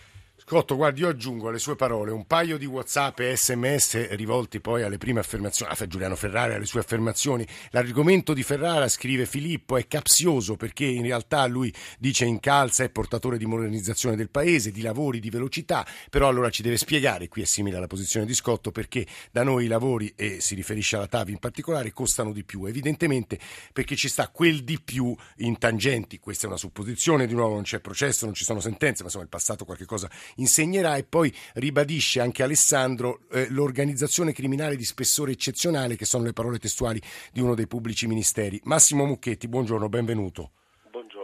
Cotto, 0.51 0.75
guardi, 0.75 0.99
io 0.99 1.07
aggiungo 1.07 1.47
alle 1.47 1.59
sue 1.59 1.77
parole 1.77 2.11
un 2.11 2.25
paio 2.25 2.57
di 2.57 2.65
WhatsApp 2.65 3.21
e 3.21 3.37
SMS 3.37 4.09
rivolti 4.15 4.59
poi 4.59 4.83
alle 4.83 4.97
prime 4.97 5.21
affermazioni, 5.21 5.73
a 5.73 5.87
Giuliano 5.87 6.17
Ferrara, 6.17 6.55
alle 6.55 6.65
sue 6.65 6.81
affermazioni. 6.81 7.47
L'argomento 7.69 8.33
di 8.33 8.43
Ferrara, 8.43 8.89
scrive 8.89 9.25
Filippo, 9.25 9.77
è 9.77 9.87
capzioso 9.87 10.57
perché 10.57 10.83
in 10.83 11.03
realtà 11.03 11.45
lui 11.45 11.73
dice 11.97 12.25
in 12.25 12.41
calza 12.41 12.83
è 12.83 12.89
portatore 12.89 13.37
di 13.37 13.45
modernizzazione 13.45 14.17
del 14.17 14.29
paese, 14.29 14.71
di 14.71 14.81
lavori, 14.81 15.21
di 15.21 15.29
velocità, 15.29 15.87
però 16.09 16.27
allora 16.27 16.49
ci 16.49 16.61
deve 16.61 16.75
spiegare, 16.75 17.29
qui 17.29 17.43
è 17.43 17.45
simile 17.45 17.77
alla 17.77 17.87
posizione 17.87 18.25
di 18.25 18.33
Scotto, 18.33 18.71
perché 18.71 19.07
da 19.31 19.43
noi 19.43 19.63
i 19.63 19.67
lavori, 19.67 20.11
e 20.17 20.41
si 20.41 20.53
riferisce 20.53 20.97
alla 20.97 21.07
TAV 21.07 21.29
in 21.29 21.39
particolare, 21.39 21.93
costano 21.93 22.33
di 22.33 22.43
più. 22.43 22.65
Evidentemente 22.65 23.39
perché 23.71 23.95
ci 23.95 24.09
sta 24.09 24.27
quel 24.27 24.65
di 24.65 24.81
più 24.81 25.15
in 25.37 25.57
tangenti, 25.57 26.19
questa 26.19 26.43
è 26.43 26.49
una 26.49 26.57
supposizione, 26.57 27.25
di 27.25 27.35
nuovo 27.35 27.53
non 27.53 27.63
c'è 27.63 27.79
processo, 27.79 28.25
non 28.25 28.33
ci 28.33 28.43
sono 28.43 28.59
sentenze, 28.59 29.03
ma 29.03 29.05
insomma 29.05 29.23
il 29.23 29.29
passato 29.29 29.63
qualche 29.63 29.85
cosa 29.85 30.09
insegnerà 30.41 30.97
e 30.97 31.03
poi 31.03 31.33
ribadisce 31.53 32.19
anche 32.19 32.43
Alessandro 32.43 33.21
eh, 33.31 33.47
l'organizzazione 33.49 34.33
criminale 34.33 34.75
di 34.75 34.83
spessore 34.83 35.31
eccezionale, 35.31 35.95
che 35.95 36.05
sono 36.05 36.25
le 36.25 36.33
parole 36.33 36.59
testuali 36.59 37.01
di 37.31 37.39
uno 37.39 37.55
dei 37.55 37.67
pubblici 37.67 38.07
ministeri. 38.07 38.59
Massimo 38.63 39.05
Mucchetti, 39.05 39.47
buongiorno, 39.47 39.87
benvenuto 39.87 40.51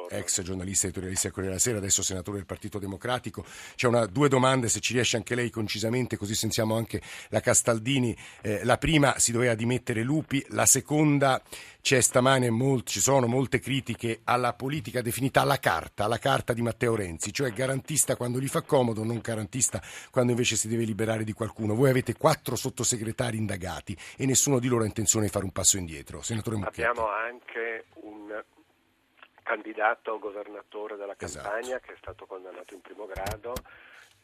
ex 0.10 0.42
giornalista 0.42 0.86
editorialista 0.86 1.24
del 1.28 1.34
Corriere 1.34 1.56
della 1.56 1.66
Sera, 1.68 1.78
adesso 1.80 2.02
senatore 2.02 2.38
del 2.38 2.46
Partito 2.46 2.80
Democratico. 2.80 3.46
C'è 3.76 3.88
una, 3.88 4.06
due 4.06 4.30
domande, 4.30 4.70
se 4.70 4.80
ci 4.80 4.94
riesce 4.94 5.18
anche 5.18 5.36
lei 5.36 5.50
concisamente, 5.50 6.18
così 6.18 6.36
sentiamo 6.36 6.76
anche 6.76 7.02
la 7.30 7.40
Castaldini. 7.40 8.16
Eh, 8.42 8.64
la 8.64 8.78
prima 8.78 9.20
si 9.20 9.32
doveva 9.32 9.56
dimettere 9.56 10.04
Lupi, 10.04 10.46
la 10.50 10.66
seconda 10.66 11.42
c'è 11.88 12.02
stamane 12.02 12.50
molt, 12.50 12.90
ci 12.90 13.00
sono 13.00 13.28
molte 13.28 13.60
critiche 13.60 14.20
alla 14.26 14.54
politica 14.54 15.02
definita 15.02 15.42
alla 15.42 15.58
carta, 15.58 16.04
alla 16.04 16.18
carta 16.18 16.52
di 16.52 16.62
Matteo 16.62 16.96
Renzi, 16.96 17.32
cioè 17.32 17.54
garantista 17.54 18.18
quando 18.18 18.42
gli 18.42 18.48
fa 18.48 18.62
comodo, 18.62 19.06
non 19.06 19.20
garantista 19.22 19.82
quando 20.12 20.32
invece 20.32 20.58
si 20.58 20.68
deve 20.68 20.84
liberare 20.84 21.24
di 21.24 21.32
qualcuno. 21.32 21.76
Voi 21.76 21.90
avete 21.90 22.14
quattro 22.14 22.58
sottosegretari 22.58 23.38
indagati 23.38 23.96
e 24.18 24.26
nessuno 24.26 24.60
di 24.60 24.68
loro 24.68 24.84
ha 24.84 24.88
intenzione 24.88 25.28
di 25.28 25.32
fare 25.32 25.46
un 25.46 25.52
passo 25.52 25.78
indietro. 25.78 26.22
Senatore 26.22 26.58
Mucchetti. 26.58 26.82
Abbiamo 26.82 27.08
anche 27.10 27.67
candidato 29.48 30.20
governatore 30.20 30.98
della 30.98 31.16
Esatto. 31.18 31.48
Campania 31.48 31.80
che 31.80 31.94
è 31.94 31.98
stato 31.98 32.26
condannato 32.26 32.74
in 32.74 32.82
primo 32.82 33.06
grado. 33.06 33.54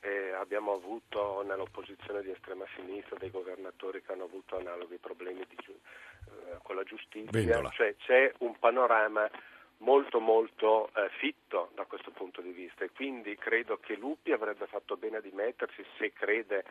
E 0.01 0.31
abbiamo 0.33 0.73
avuto 0.73 1.43
nell'opposizione 1.43 2.21
di 2.21 2.29
estrema 2.31 2.65
sinistra 2.75 3.15
dei 3.17 3.31
governatori 3.31 4.03
che 4.03 4.11
hanno 4.11 4.25
avuto 4.25 4.57
analoghi 4.57 4.97
problemi 4.97 5.45
di 5.47 5.55
eh, 5.65 6.57
con 6.61 6.75
la 6.75 6.83
giustizia, 6.83 7.31
Vendola. 7.31 7.69
cioè 7.69 7.95
c'è 7.95 8.33
un 8.39 8.59
panorama 8.59 9.29
molto 9.77 10.19
molto 10.19 10.89
eh, 10.93 11.09
fitto 11.19 11.71
da 11.73 11.85
questo 11.85 12.11
punto 12.11 12.41
di 12.41 12.51
vista 12.51 12.83
e 12.83 12.89
quindi 12.91 13.37
credo 13.37 13.77
che 13.79 13.95
Lupi 13.95 14.33
avrebbe 14.33 14.67
fatto 14.67 14.97
bene 14.97 15.17
a 15.17 15.21
dimettersi 15.21 15.85
se 15.97 16.11
crede 16.11 16.65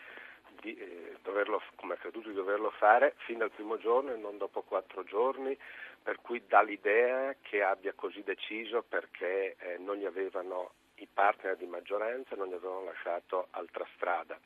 di 0.63 0.77
eh, 0.77 1.17
doverlo, 1.23 1.61
come 1.75 1.95
ha 1.95 1.97
creduto 1.97 2.29
di 2.29 2.35
doverlo 2.35 2.71
fare 2.71 3.15
fin 3.19 3.39
dal 3.39 3.51
primo 3.51 3.77
giorno 3.79 4.13
e 4.13 4.17
non 4.17 4.39
dopo 4.39 4.63
quattro 4.63 5.03
giorni, 5.03 5.59
per 6.01 6.21
cui 6.23 6.43
dà 6.47 6.63
l'idea 6.63 7.35
che 7.43 7.63
abbia 7.63 7.93
così 7.95 8.23
deciso 8.23 8.85
perché 8.89 9.57
eh, 9.59 9.79
non 9.79 9.97
gli 9.97 10.05
avevano 10.05 10.75
i 10.97 11.09
partner 11.13 11.57
di 11.57 11.67
maggioranza, 11.67 12.37
non 12.37 12.47
gli 12.47 12.55
avevano 12.55 12.85
lasciato 12.85 13.49
altra 13.51 13.85
strada. 13.95 14.39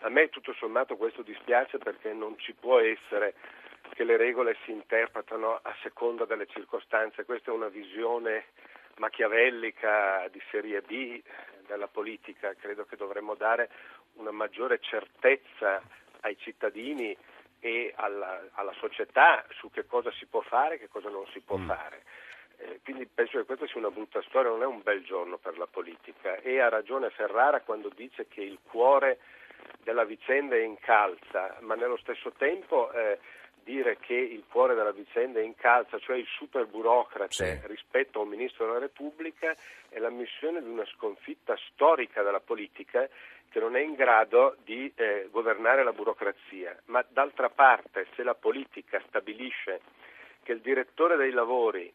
A 0.00 0.08
me 0.10 0.28
tutto 0.28 0.52
sommato 0.52 0.96
questo 0.96 1.22
dispiace 1.22 1.78
perché 1.78 2.12
non 2.12 2.38
ci 2.38 2.52
può 2.52 2.78
essere 2.78 3.34
che 3.94 4.04
le 4.04 4.18
regole 4.18 4.56
si 4.64 4.70
interpretano 4.70 5.58
a 5.62 5.74
seconda 5.82 6.26
delle 6.26 6.46
circostanze, 6.46 7.24
questa 7.24 7.50
è 7.50 7.54
una 7.54 7.68
visione 7.68 8.46
machiavellica 8.98 10.28
di 10.30 10.42
serie 10.50 10.82
B 10.82 11.22
della 11.66 11.86
politica, 11.86 12.54
credo 12.54 12.84
che 12.84 12.96
dovremmo 12.96 13.34
dare 13.34 13.70
una 14.18 14.30
maggiore 14.30 14.78
certezza 14.80 15.82
ai 16.20 16.36
cittadini 16.38 17.16
e 17.60 17.92
alla, 17.96 18.40
alla 18.52 18.74
società 18.78 19.44
su 19.50 19.70
che 19.70 19.86
cosa 19.86 20.12
si 20.12 20.26
può 20.26 20.40
fare 20.42 20.76
e 20.76 20.78
che 20.78 20.88
cosa 20.88 21.08
non 21.08 21.26
si 21.32 21.40
può 21.40 21.56
fare. 21.58 22.02
Eh, 22.58 22.80
quindi 22.82 23.06
penso 23.06 23.38
che 23.38 23.44
questa 23.44 23.66
sia 23.66 23.78
una 23.78 23.90
brutta 23.90 24.20
storia, 24.22 24.50
non 24.50 24.62
è 24.62 24.66
un 24.66 24.82
bel 24.82 25.04
giorno 25.04 25.38
per 25.38 25.58
la 25.58 25.66
politica. 25.66 26.36
E 26.36 26.60
ha 26.60 26.68
ragione 26.68 27.10
Ferrara 27.10 27.60
quando 27.60 27.90
dice 27.94 28.26
che 28.28 28.42
il 28.42 28.58
cuore 28.62 29.18
della 29.82 30.04
vicenda 30.04 30.56
è 30.56 30.62
in 30.62 30.78
calza, 30.78 31.56
ma 31.60 31.74
nello 31.74 31.96
stesso 31.96 32.32
tempo 32.36 32.90
eh, 32.92 33.18
dire 33.62 33.98
che 33.98 34.14
il 34.14 34.44
cuore 34.48 34.74
della 34.74 34.92
vicenda 34.92 35.40
è 35.40 35.42
in 35.42 35.54
calza, 35.54 35.98
cioè 35.98 36.16
il 36.16 36.26
super 36.26 36.66
burocrate 36.66 37.62
rispetto 37.66 38.18
a 38.18 38.22
un 38.22 38.28
ministro 38.28 38.66
della 38.66 38.78
Repubblica, 38.78 39.54
è 39.88 39.98
l'ammissione 39.98 40.62
di 40.62 40.68
una 40.68 40.86
sconfitta 40.86 41.54
storica 41.70 42.22
della 42.22 42.40
politica 42.40 43.08
che 43.50 43.60
non 43.60 43.76
è 43.76 43.80
in 43.80 43.94
grado 43.94 44.56
di 44.64 44.92
eh, 44.94 45.28
governare 45.30 45.82
la 45.82 45.92
burocrazia. 45.92 46.76
Ma 46.86 47.04
d'altra 47.08 47.48
parte, 47.48 48.06
se 48.14 48.22
la 48.22 48.34
politica 48.34 49.02
stabilisce 49.06 49.80
che 50.42 50.52
il 50.52 50.60
direttore 50.60 51.16
dei 51.16 51.30
lavori 51.30 51.92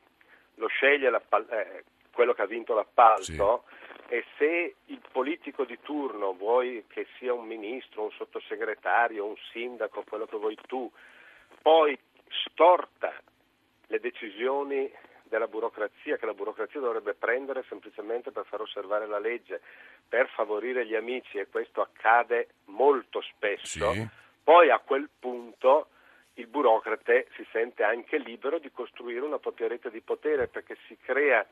lo 0.56 0.68
sceglie 0.68 1.08
eh, 1.08 1.84
quello 2.12 2.34
che 2.34 2.42
ha 2.42 2.48
vinto 2.48 2.74
l'appalto 2.74 3.64
e 4.08 4.24
se 4.38 4.76
il 4.86 5.02
politico 5.12 5.66
di 5.66 5.80
turno, 5.82 6.34
vuoi 6.34 6.86
che 6.88 7.08
sia 7.18 7.34
un 7.34 7.46
ministro, 7.46 8.04
un 8.04 8.12
sottosegretario, 8.12 9.26
un 9.26 9.38
sindaco, 9.52 10.04
quello 10.08 10.26
che 10.26 10.38
vuoi 10.38 10.58
tu, 10.68 10.92
poi 11.62 11.98
storta 12.28 13.14
le 13.88 14.00
decisioni 14.00 14.92
della 15.34 15.48
burocrazia 15.48 16.18
che 16.18 16.28
la 16.28 16.36
burocrazia 16.36 16.80
dovrebbe 16.80 17.16
prendere 17.16 17.64
semplicemente 17.68 18.30
per 18.30 18.46
far 18.46 18.62
osservare 18.62 19.08
la 19.08 19.18
legge, 19.18 19.62
per 20.08 20.30
favorire 20.30 20.86
gli 20.86 20.94
amici 20.94 21.40
e 21.40 21.48
questo 21.48 21.82
accade 21.82 22.50
molto 22.66 23.20
spesso, 23.22 23.92
Sì. 23.94 24.08
poi 24.44 24.70
a 24.70 24.78
quel 24.78 25.10
punto 25.20 25.88
il 26.36 26.46
burocrate 26.46 27.28
si 27.36 27.44
sente 27.52 27.82
anche 27.84 28.18
libero 28.20 28.60
di 28.60 28.72
costruire 28.72 29.26
una 29.26 29.40
propria 29.40 29.68
rete 29.68 29.90
di 29.90 30.02
potere 30.02 30.48
perché 30.48 30.78
si 30.88 30.96
crea 31.02 31.44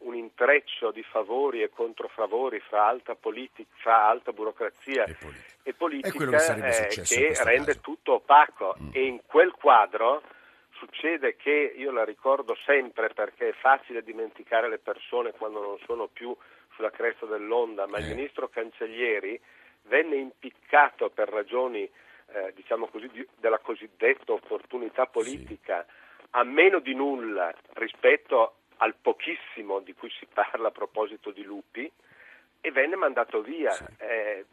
un 0.00 0.14
intreccio 0.14 0.90
di 0.90 1.02
favori 1.02 1.62
e 1.62 1.70
controfavori 1.70 2.60
fra 2.60 2.86
alta, 2.86 3.14
politica, 3.14 3.68
fra 3.76 4.06
alta 4.06 4.32
burocrazia 4.32 5.04
e, 5.04 5.16
E 5.62 5.72
politica 5.74 6.26
che 6.26 6.38
sarebbe 6.38 6.68
eh, 6.68 6.90
successo 6.90 7.14
in 7.20 7.32
che 7.32 7.44
rende 7.44 7.64
caso. 7.74 7.78
Mm. 7.78 7.82
tutto 7.82 8.12
opaco 8.14 8.76
e 8.92 9.04
in 9.06 9.20
quel 9.26 9.52
quadro 9.52 10.22
succede 10.80 11.36
che 11.36 11.74
io 11.76 11.92
la 11.92 12.04
ricordo 12.04 12.56
sempre 12.64 13.10
perché 13.10 13.50
è 13.50 13.52
facile 13.52 14.02
dimenticare 14.02 14.68
le 14.68 14.78
persone 14.78 15.32
quando 15.32 15.60
non 15.60 15.78
sono 15.84 16.08
più 16.08 16.34
sulla 16.74 16.90
cresta 16.90 17.26
dell'onda, 17.26 17.86
ma 17.86 17.98
il 17.98 18.06
Eh. 18.06 18.14
ministro 18.14 18.48
Cancellieri 18.48 19.38
venne 19.82 20.16
impiccato 20.16 21.10
per 21.10 21.28
ragioni 21.28 21.88
eh, 22.32 22.52
diciamo 22.54 22.86
così, 22.86 23.08
di- 23.08 23.26
della 23.38 23.58
cosiddetta 23.58 24.32
opportunità 24.32 25.06
politica 25.06 25.84
a 26.30 26.44
meno 26.44 26.78
di 26.78 26.94
nulla 26.94 27.52
rispetto 27.74 28.54
al 28.78 28.94
pochissimo 28.94 29.80
di 29.80 29.92
cui 29.94 30.10
si 30.10 30.26
parla 30.32 30.68
a 30.68 30.70
proposito 30.70 31.32
di 31.32 31.42
lupi 31.42 31.90
e 32.60 32.70
venne 32.70 32.94
mandato 32.96 33.42
via. 33.42 33.76
Eh, 33.98 34.44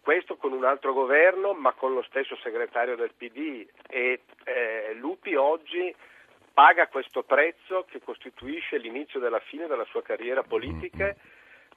questo 0.00 0.36
con 0.36 0.52
un 0.52 0.64
altro 0.64 0.92
governo, 0.92 1.52
ma 1.52 1.72
con 1.72 1.94
lo 1.94 2.02
stesso 2.02 2.36
segretario 2.42 2.96
del 2.96 3.12
PD 3.16 3.66
e 3.88 4.20
eh, 4.44 4.94
Lupi 4.94 5.34
oggi 5.34 5.94
paga 6.52 6.88
questo 6.88 7.22
prezzo 7.22 7.86
che 7.88 8.00
costituisce 8.00 8.78
l'inizio 8.78 9.20
della 9.20 9.40
fine 9.40 9.66
della 9.66 9.84
sua 9.84 10.02
carriera 10.02 10.42
politica 10.42 11.14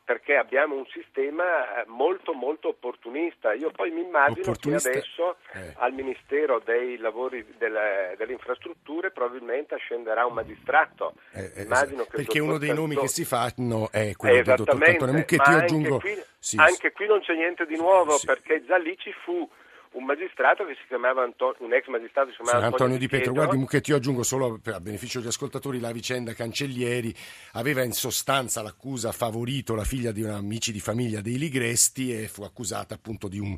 perché 0.03 0.35
abbiamo 0.35 0.75
un 0.75 0.85
sistema 0.87 1.81
eh, 1.81 1.85
molto 1.87 2.33
molto 2.33 2.69
opportunista. 2.69 3.53
Io 3.53 3.71
poi 3.71 3.91
mi 3.91 4.01
immagino 4.01 4.53
che 4.53 4.75
adesso 4.75 5.37
eh. 5.53 5.73
al 5.77 5.93
Ministero 5.93 6.61
dei 6.63 6.97
lavori 6.97 7.45
delle, 7.57 8.15
delle 8.17 8.33
infrastrutture 8.33 9.11
probabilmente 9.11 9.75
ascenderà 9.75 10.25
un 10.25 10.33
magistrato. 10.33 11.13
Eh, 11.31 11.43
eh, 11.55 11.61
esatto. 11.61 12.05
perché 12.11 12.39
uno 12.39 12.57
dei 12.57 12.73
nomi 12.73 12.95
che 12.95 13.07
si 13.07 13.23
fanno 13.23 13.89
è 13.91 14.13
quello 14.15 14.41
del 14.41 14.55
dottor 14.55 14.77
Cantone 14.77 15.11
Mucchetti. 15.11 15.49
anche 15.49 15.63
aggiungo 15.63 15.99
qui, 15.99 16.23
sì, 16.37 16.57
anche 16.57 16.91
qui 16.91 17.07
non 17.07 17.21
c'è 17.21 17.33
niente 17.33 17.65
di 17.65 17.75
nuovo 17.75 18.19
perché 18.23 18.63
già 18.65 18.77
lì 18.77 18.97
ci 18.97 19.13
fu 19.23 19.49
un 19.93 20.05
magistrato 20.05 20.65
che 20.65 20.73
si 20.75 20.83
chiamava 20.87 21.23
Anto- 21.23 21.55
un 21.59 21.73
ex 21.73 21.87
magistrato 21.87 22.27
che 22.29 22.33
si 22.35 22.43
Sì, 22.43 22.49
chiamava 22.49 22.65
Antonio 22.67 22.97
Di 22.97 23.07
Pietro, 23.07 23.31
guardi 23.31 23.51
Pietro. 23.51 23.59
Mucchetti, 23.59 23.89
io 23.91 23.95
aggiungo 23.97 24.23
solo 24.23 24.59
a 24.63 24.79
beneficio 24.79 25.19
degli 25.19 25.27
ascoltatori 25.29 25.79
la 25.79 25.91
vicenda 25.91 26.33
Cancellieri 26.33 27.13
aveva 27.53 27.83
in 27.83 27.91
sostanza 27.93 28.61
l'accusa 28.61 29.11
favorito 29.11 29.75
la 29.75 29.83
figlia 29.83 30.11
di 30.11 30.21
un 30.21 30.31
amici 30.31 30.71
di 30.71 30.79
famiglia 30.79 31.21
dei 31.21 31.37
Ligresti 31.37 32.13
e 32.13 32.27
fu 32.27 32.43
accusata 32.43 32.95
appunto 32.95 33.27
di 33.27 33.39
un, 33.39 33.55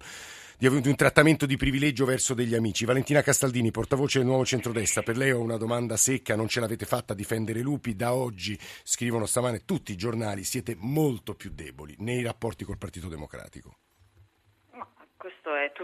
di 0.58 0.66
aver- 0.68 0.82
di 0.82 0.90
un 0.90 0.96
trattamento 0.96 1.46
di 1.46 1.58
privilegio 1.58 2.06
verso 2.06 2.34
degli 2.34 2.56
amici. 2.56 2.86
Valentina 2.86 3.22
Castaldini, 3.22 3.72
portavoce 3.72 4.20
del 4.20 4.28
Nuovo 4.28 4.46
Centrodestra, 4.46 5.04
per 5.04 5.18
lei 5.18 5.32
ho 5.32 5.40
una 5.42 5.58
domanda 5.58 5.98
secca, 5.98 6.36
non 6.36 6.48
ce 6.48 6.60
l'avete 6.60 6.86
fatta 6.86 7.14
a 7.14 7.16
difendere 7.16 7.62
Lupi, 7.62 7.96
da 7.96 8.14
oggi 8.14 8.58
scrivono 8.84 9.26
stamane 9.26 9.64
tutti 9.66 9.92
i 9.92 9.96
giornali, 9.98 10.44
siete 10.44 10.76
molto 10.80 11.34
più 11.34 11.52
deboli 11.54 11.96
nei 12.00 12.22
rapporti 12.22 12.64
col 12.66 12.78
Partito 12.78 13.08
Democratico. 13.08 13.78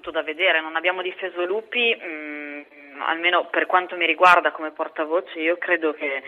Tutto 0.02 0.18
da 0.18 0.24
vedere, 0.24 0.62
non 0.62 0.76
abbiamo 0.76 1.04
difeso 1.04 1.46
Lupi, 1.46 1.96
mm, 1.96 2.62
almeno 3.02 3.46
per 3.52 3.68
quanto 3.68 3.96
mi 3.96 4.08
riguarda 4.08 4.50
come 4.50 4.72
portavoce, 4.72 5.40
io 5.40 5.60
credo 5.60 5.94
che 5.94 6.24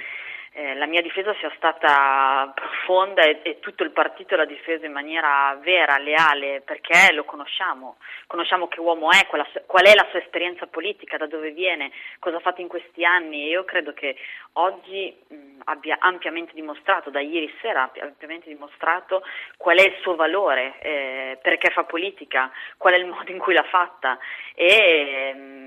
eh, 0.56 0.76
la 0.76 0.86
mia 0.86 1.02
difesa 1.02 1.34
sia 1.40 1.52
stata 1.56 2.52
profonda 2.54 3.24
e, 3.24 3.40
e, 3.42 3.60
tutto 3.60 3.82
il 3.84 3.90
partito 3.90 4.36
l'ha 4.36 4.46
difeso 4.46 4.86
in 4.86 4.92
maniera 4.92 5.58
vera, 5.62 5.98
leale, 5.98 6.62
perché 6.62 7.12
lo 7.12 7.24
conosciamo, 7.24 7.98
conosciamo 8.28 8.68
che 8.68 8.80
uomo 8.80 9.10
è, 9.10 9.26
qual, 9.26 9.44
qual 9.66 9.86
è 9.86 9.96
la 9.96 10.06
sua 10.12 10.20
esperienza 10.20 10.68
politica, 10.68 11.18
da 11.18 11.26
dove 11.26 11.52
viene, 11.52 11.92
cosa 12.20 12.38
ha 12.38 12.40
fatto 12.40 12.62
in 12.62 12.68
questi 12.68 13.04
anni. 13.04 13.46
E 13.46 13.50
io 13.50 13.64
credo 13.66 13.94
che 13.94 14.16
oggi 14.54 15.16
mh, 15.28 15.62
abbia 15.66 15.98
ampiamente 16.00 16.54
dimostrato, 16.54 17.10
da 17.10 17.20
ieri 17.20 17.52
sera 17.60 17.84
abbia 17.84 18.04
ampiamente 18.04 18.48
dimostrato 18.48 19.24
qual 19.58 19.78
è 19.78 19.88
il 19.88 19.96
suo 20.02 20.14
valore, 20.16 20.80
eh, 20.82 21.40
perché 21.42 21.72
fa 21.72 21.84
politica, 21.84 22.52
qual 22.78 22.94
è 22.94 22.98
il 22.98 23.08
modo 23.10 23.32
in 23.32 23.40
cui 23.40 23.56
l'ha 23.56 23.64
fatta. 23.64 24.20
E 24.54 25.34
mh, 25.34 25.63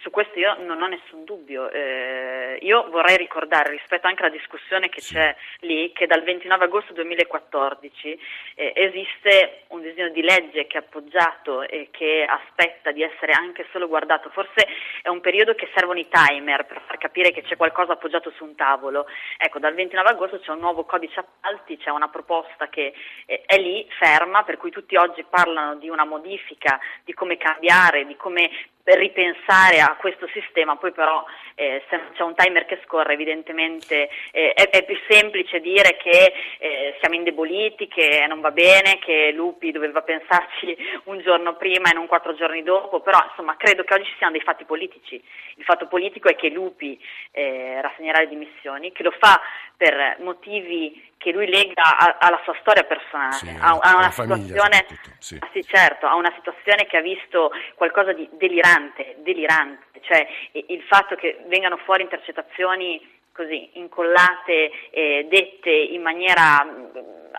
su 0.00 0.10
questo 0.10 0.38
io 0.38 0.56
non 0.64 0.80
ho 0.80 0.86
nessun 0.86 1.24
dubbio. 1.24 1.70
Eh, 1.70 2.58
io 2.62 2.88
vorrei 2.90 3.16
ricordare 3.16 3.70
rispetto 3.70 4.06
anche 4.06 4.22
alla 4.22 4.34
discussione 4.34 4.88
che 4.88 5.00
sì. 5.00 5.14
c'è 5.14 5.34
lì 5.60 5.92
che 5.92 6.06
dal 6.06 6.22
29 6.22 6.64
agosto 6.64 6.92
2014 6.92 8.20
eh, 8.54 8.72
esiste 8.74 9.64
un 9.68 9.82
disegno 9.82 10.08
di 10.08 10.22
legge 10.22 10.66
che 10.66 10.78
è 10.78 10.80
appoggiato 10.80 11.62
e 11.62 11.88
che 11.90 12.24
aspetta 12.26 12.90
di 12.92 13.02
essere 13.02 13.32
anche 13.32 13.66
solo 13.70 13.88
guardato. 13.88 14.30
Forse 14.30 14.66
è 15.02 15.08
un 15.08 15.20
periodo 15.20 15.54
che 15.54 15.70
servono 15.74 15.98
i 15.98 16.08
timer 16.08 16.64
per 16.64 16.80
far 16.86 16.98
capire 16.98 17.30
che 17.32 17.42
c'è 17.42 17.56
qualcosa 17.56 17.92
appoggiato 17.92 18.30
su 18.30 18.44
un 18.44 18.54
tavolo. 18.54 19.06
Ecco, 19.36 19.58
dal 19.58 19.74
29 19.74 20.08
agosto 20.08 20.38
c'è 20.40 20.50
un 20.50 20.60
nuovo 20.60 20.84
codice 20.84 21.20
appalti, 21.20 21.76
c'è 21.76 21.90
una 21.90 22.08
proposta 22.08 22.68
che 22.68 22.94
eh, 23.26 23.42
è 23.44 23.58
lì 23.58 23.86
ferma, 23.98 24.42
per 24.44 24.56
cui 24.56 24.70
tutti 24.70 24.96
oggi 24.96 25.24
parlano 25.28 25.76
di 25.76 25.88
una 25.88 26.04
modifica, 26.04 26.78
di 27.04 27.12
come 27.12 27.36
cambiare, 27.36 28.06
di 28.06 28.16
come 28.16 28.50
ripensare 28.84 29.80
a 29.90 29.96
questo 29.96 30.28
sistema, 30.32 30.76
poi 30.76 30.92
però 30.92 31.24
eh, 31.54 31.82
se 31.88 32.00
c'è 32.14 32.22
un 32.22 32.34
timer 32.34 32.64
che 32.66 32.80
scorre 32.84 33.14
evidentemente 33.14 34.08
eh, 34.30 34.52
è, 34.52 34.70
è, 34.70 34.84
più 34.84 34.96
semplice 35.08 35.60
dire 35.60 35.96
che 35.96 36.32
eh, 36.58 36.96
siamo 37.00 37.14
indeboliti, 37.14 37.88
che 37.88 38.24
non 38.28 38.40
va 38.40 38.50
bene, 38.50 38.98
che 38.98 39.32
Lupi 39.32 39.70
doveva 39.70 40.02
pensarci 40.02 40.76
un 41.04 41.20
giorno 41.20 41.56
prima 41.56 41.90
e 41.90 41.94
non 41.94 42.06
quattro 42.06 42.34
giorni 42.34 42.62
dopo, 42.62 43.00
però 43.00 43.18
insomma 43.28 43.56
credo 43.56 43.84
che 43.84 43.94
oggi 43.94 44.04
ci 44.04 44.16
siano 44.16 44.32
dei 44.32 44.42
fatti 44.42 44.64
politici. 44.64 45.22
Il 45.56 45.64
fatto 45.64 45.86
politico 45.86 46.28
è 46.28 46.34
che 46.34 46.48
Lupi 46.48 46.98
eh, 47.32 47.80
rassegnerà 47.80 48.20
le 48.20 48.28
dimissioni, 48.28 48.92
che 48.92 49.02
lo 49.02 49.12
fa 49.18 49.40
per 49.82 50.18
motivi 50.20 51.10
che 51.16 51.32
lui 51.32 51.48
lega 51.48 51.82
a, 51.82 52.18
alla 52.20 52.40
sua 52.44 52.54
storia 52.60 52.84
personale, 52.84 53.32
sì, 53.32 53.48
a, 53.48 53.76
a, 53.80 53.96
una 53.96 54.10
situazione, 54.12 54.86
sì. 55.18 55.36
Ah, 55.40 55.48
sì, 55.52 55.64
certo, 55.64 56.06
a 56.06 56.14
una 56.14 56.32
situazione 56.36 56.86
che 56.86 56.98
ha 56.98 57.00
visto 57.00 57.50
qualcosa 57.74 58.12
di 58.12 58.28
delirante, 58.32 59.16
delirante, 59.18 60.00
cioè 60.02 60.24
il 60.52 60.82
fatto 60.82 61.16
che 61.16 61.42
vengano 61.48 61.78
fuori 61.78 62.02
intercettazioni 62.02 63.20
così 63.32 63.70
incollate, 63.74 64.70
eh, 64.90 65.26
dette 65.28 65.70
in 65.70 66.02
maniera 66.02 66.64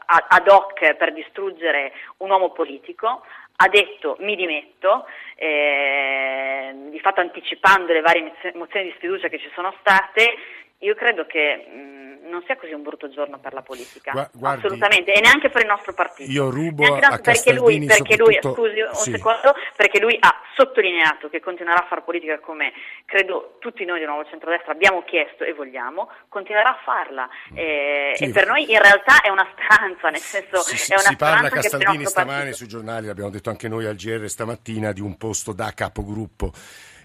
ad 0.06 0.48
hoc 0.48 0.96
per 0.96 1.14
distruggere 1.14 1.94
un 2.18 2.30
uomo 2.30 2.52
politico, 2.52 3.24
ha 3.56 3.68
detto 3.70 4.18
mi 4.20 4.36
dimetto, 4.36 5.06
eh, 5.36 6.74
di 6.90 7.00
fatto 7.00 7.22
anticipando 7.22 7.94
le 7.94 8.02
varie 8.02 8.34
mozioni 8.56 8.88
di 8.88 8.94
sfiducia 8.98 9.28
che 9.28 9.40
ci 9.40 9.52
sono 9.54 9.74
state, 9.80 10.36
io 10.84 10.96
credo 10.96 11.26
che 11.26 11.66
mh, 11.68 12.30
non 12.30 12.44
sia 12.46 12.58
così 12.58 12.74
un 12.74 12.82
brutto 12.82 13.10
giorno 13.10 13.40
per 13.40 13.54
la 13.54 13.62
politica, 13.62 14.30
guardi, 14.34 14.66
assolutamente, 14.66 15.14
e 15.14 15.22
neanche 15.22 15.50
per 15.50 15.62
il 15.62 15.68
nostro 15.68 15.94
partito. 15.94 16.32
Io 16.32 16.50
rubo 16.50 16.84
a 16.96 17.20
perché 17.20 17.54
lui, 17.54 17.86
perché 17.86 18.18
lui, 18.18 18.38
scusi 18.42 18.80
un 18.80 18.94
sì. 18.94 19.12
secondo, 19.12 19.54
perché 19.76 20.00
lui 20.00 20.18
ha 20.20 20.42
sottolineato 20.56 21.30
che 21.30 21.40
continuerà 21.40 21.84
a 21.84 21.88
fare 21.88 22.02
politica 22.02 22.40
come 22.40 22.74
credo 23.06 23.58
tutti 23.60 23.86
noi 23.86 24.00
di 24.00 24.06
Nuovo 24.06 24.26
Centrodestra 24.26 24.72
abbiamo 24.72 25.04
chiesto 25.04 25.44
e 25.44 25.54
vogliamo, 25.54 26.10
continuerà 26.28 26.70
a 26.70 26.80
farla. 26.84 27.30
Eh, 27.54 28.14
sì. 28.16 28.26
E 28.26 28.30
per 28.32 28.48
noi 28.48 28.70
in 28.72 28.82
realtà 28.82 29.22
è 29.22 29.30
una 29.30 29.48
speranza, 29.52 30.10
nel 30.10 30.20
senso 30.20 30.62
sì, 30.62 30.92
è 30.92 30.96
una 30.96 31.10
si 31.10 31.16
parla 31.16 31.50
Castaldini 31.50 32.06
stamane 32.06 32.38
partito. 32.38 32.56
sui 32.58 32.68
giornali, 32.68 33.08
l'abbiamo 33.08 33.30
detto 33.30 33.50
anche 33.50 33.68
noi 33.68 33.86
al 33.86 33.96
GR 33.96 34.28
stamattina, 34.28 34.92
di 34.92 35.02
un 35.02 35.18
posto 35.18 35.54
da 35.54 35.72
capogruppo 35.74 36.52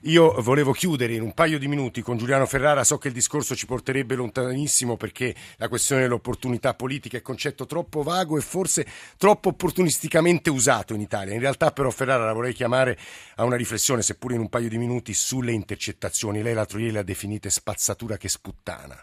io 0.03 0.41
volevo 0.41 0.73
chiudere 0.73 1.15
in 1.15 1.23
un 1.23 1.35
paio 1.35 1.59
di 1.59 1.67
minuti 1.67 2.03
con 2.03 2.17
Giuliano 2.17 2.47
Ferrara, 2.47 2.85
so 2.85 2.99
che 2.99 3.09
il 3.09 3.15
discorso 3.15 3.57
ci 3.57 3.67
porterebbe 3.67 4.15
lontanissimo 4.15 4.97
perché 4.97 5.35
la 5.57 5.69
questione 5.69 6.03
dell'opportunità 6.03 6.75
politica 6.75 7.17
è 7.17 7.21
un 7.21 7.25
concetto 7.25 7.67
troppo 7.67 8.03
vago 8.03 8.37
e 8.37 8.41
forse 8.41 8.87
troppo 9.17 9.49
opportunisticamente 9.49 10.51
usato 10.51 10.95
in 10.95 11.01
Italia. 11.01 11.35
In 11.35 11.41
realtà 11.41 11.73
però 11.73 11.91
Ferrara 11.91 12.25
la 12.25 12.33
vorrei 12.33 12.53
chiamare 12.53 12.97
a 13.37 13.45
una 13.45 13.57
riflessione, 13.57 14.03
seppure 14.03 14.35
in 14.35 14.41
un 14.41 14.49
paio 14.49 14.69
di 14.69 14.79
minuti, 14.79 15.13
sulle 15.15 15.53
intercettazioni. 15.53 16.43
Lei 16.43 16.55
l'altro 16.55 16.79
ieri 16.79 16.93
le 16.93 16.99
ha 17.01 17.03
definite 17.03 17.51
spazzatura 17.51 18.17
che 18.17 18.29
sputtana. 18.29 18.97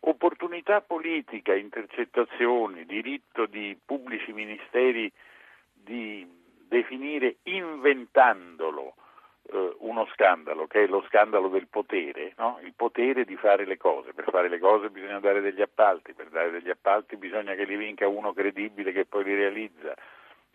Opportunità 0.00 0.80
politica, 0.80 1.54
intercettazioni, 1.54 2.84
diritto 2.84 3.46
di 3.46 3.78
pubblici 3.84 4.32
ministeri 4.32 5.10
di 5.72 6.26
definire 6.68 7.36
inventandolo 7.44 8.94
uno 9.80 10.06
scandalo, 10.12 10.66
che 10.66 10.84
è 10.84 10.86
lo 10.86 11.02
scandalo 11.08 11.48
del 11.48 11.66
potere, 11.68 12.32
no? 12.36 12.58
il 12.62 12.72
potere 12.74 13.24
di 13.24 13.36
fare 13.36 13.64
le 13.64 13.76
cose. 13.76 14.12
Per 14.12 14.24
fare 14.30 14.48
le 14.48 14.58
cose 14.58 14.90
bisogna 14.90 15.18
dare 15.20 15.40
degli 15.40 15.60
appalti, 15.60 16.14
per 16.14 16.28
dare 16.28 16.50
degli 16.50 16.70
appalti 16.70 17.16
bisogna 17.16 17.54
che 17.54 17.64
li 17.64 17.76
vinca 17.76 18.06
uno 18.08 18.32
credibile 18.32 18.92
che 18.92 19.04
poi 19.04 19.24
li 19.24 19.34
realizza. 19.34 19.94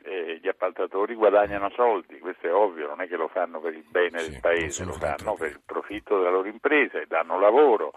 Eh, 0.03 0.39
gli 0.41 0.47
appaltatori 0.47 1.15
guadagnano 1.15 1.69
soldi, 1.71 2.19
questo 2.19 2.47
è 2.47 2.53
ovvio, 2.53 2.87
non 2.87 3.01
è 3.01 3.07
che 3.07 3.17
lo 3.17 3.27
fanno 3.27 3.59
per 3.59 3.73
il 3.73 3.83
bene 3.89 4.19
sì, 4.19 4.31
del 4.31 4.39
paese, 4.39 4.85
lo 4.85 4.93
fanno 4.93 5.35
per 5.35 5.49
il 5.49 5.61
profitto 5.65 6.17
della 6.17 6.29
loro 6.29 6.47
impresa 6.47 6.99
e 6.99 7.07
danno 7.07 7.39
lavoro 7.39 7.93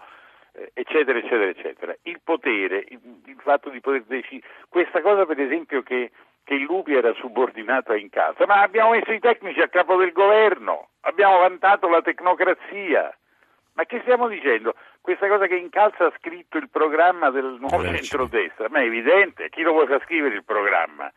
eh, 0.53 0.71
eccetera, 0.73 1.17
eccetera, 1.17 1.49
eccetera. 1.49 1.95
Il 2.01 2.19
potere, 2.23 2.83
il, 2.89 2.99
il 3.25 3.39
fatto 3.39 3.69
di 3.69 3.79
poter 3.79 4.03
decidere, 4.03 4.51
questa 4.67 5.01
cosa 5.01 5.25
per 5.25 5.39
esempio 5.39 5.83
che 5.83 6.11
che 6.43 6.53
il 6.55 6.63
Lupi 6.63 6.93
era 6.93 7.13
subordinato 7.13 7.91
a 7.91 7.97
Incalza, 7.97 8.45
ma 8.45 8.61
abbiamo 8.61 8.91
messo 8.91 9.11
i 9.11 9.19
tecnici 9.19 9.61
a 9.61 9.67
capo 9.67 9.95
del 9.95 10.11
governo, 10.11 10.89
abbiamo 11.01 11.39
vantato 11.39 11.87
la 11.87 12.01
tecnocrazia. 12.01 13.15
Ma 13.73 13.85
che 13.85 14.01
stiamo 14.01 14.27
dicendo? 14.27 14.75
Questa 14.99 15.27
cosa 15.27 15.47
che 15.47 15.55
Incalza 15.55 16.05
ha 16.05 16.13
scritto 16.17 16.57
il 16.57 16.69
programma 16.69 17.29
del 17.29 17.57
nuovo 17.59 17.83
centrodestra, 17.83 18.67
ma 18.69 18.79
è 18.79 18.85
evidente, 18.85 19.49
chi 19.49 19.61
lo 19.61 19.71
vuole 19.71 19.87
far 19.87 20.01
scrivere 20.03 20.35
il 20.35 20.43
programma? 20.43 21.11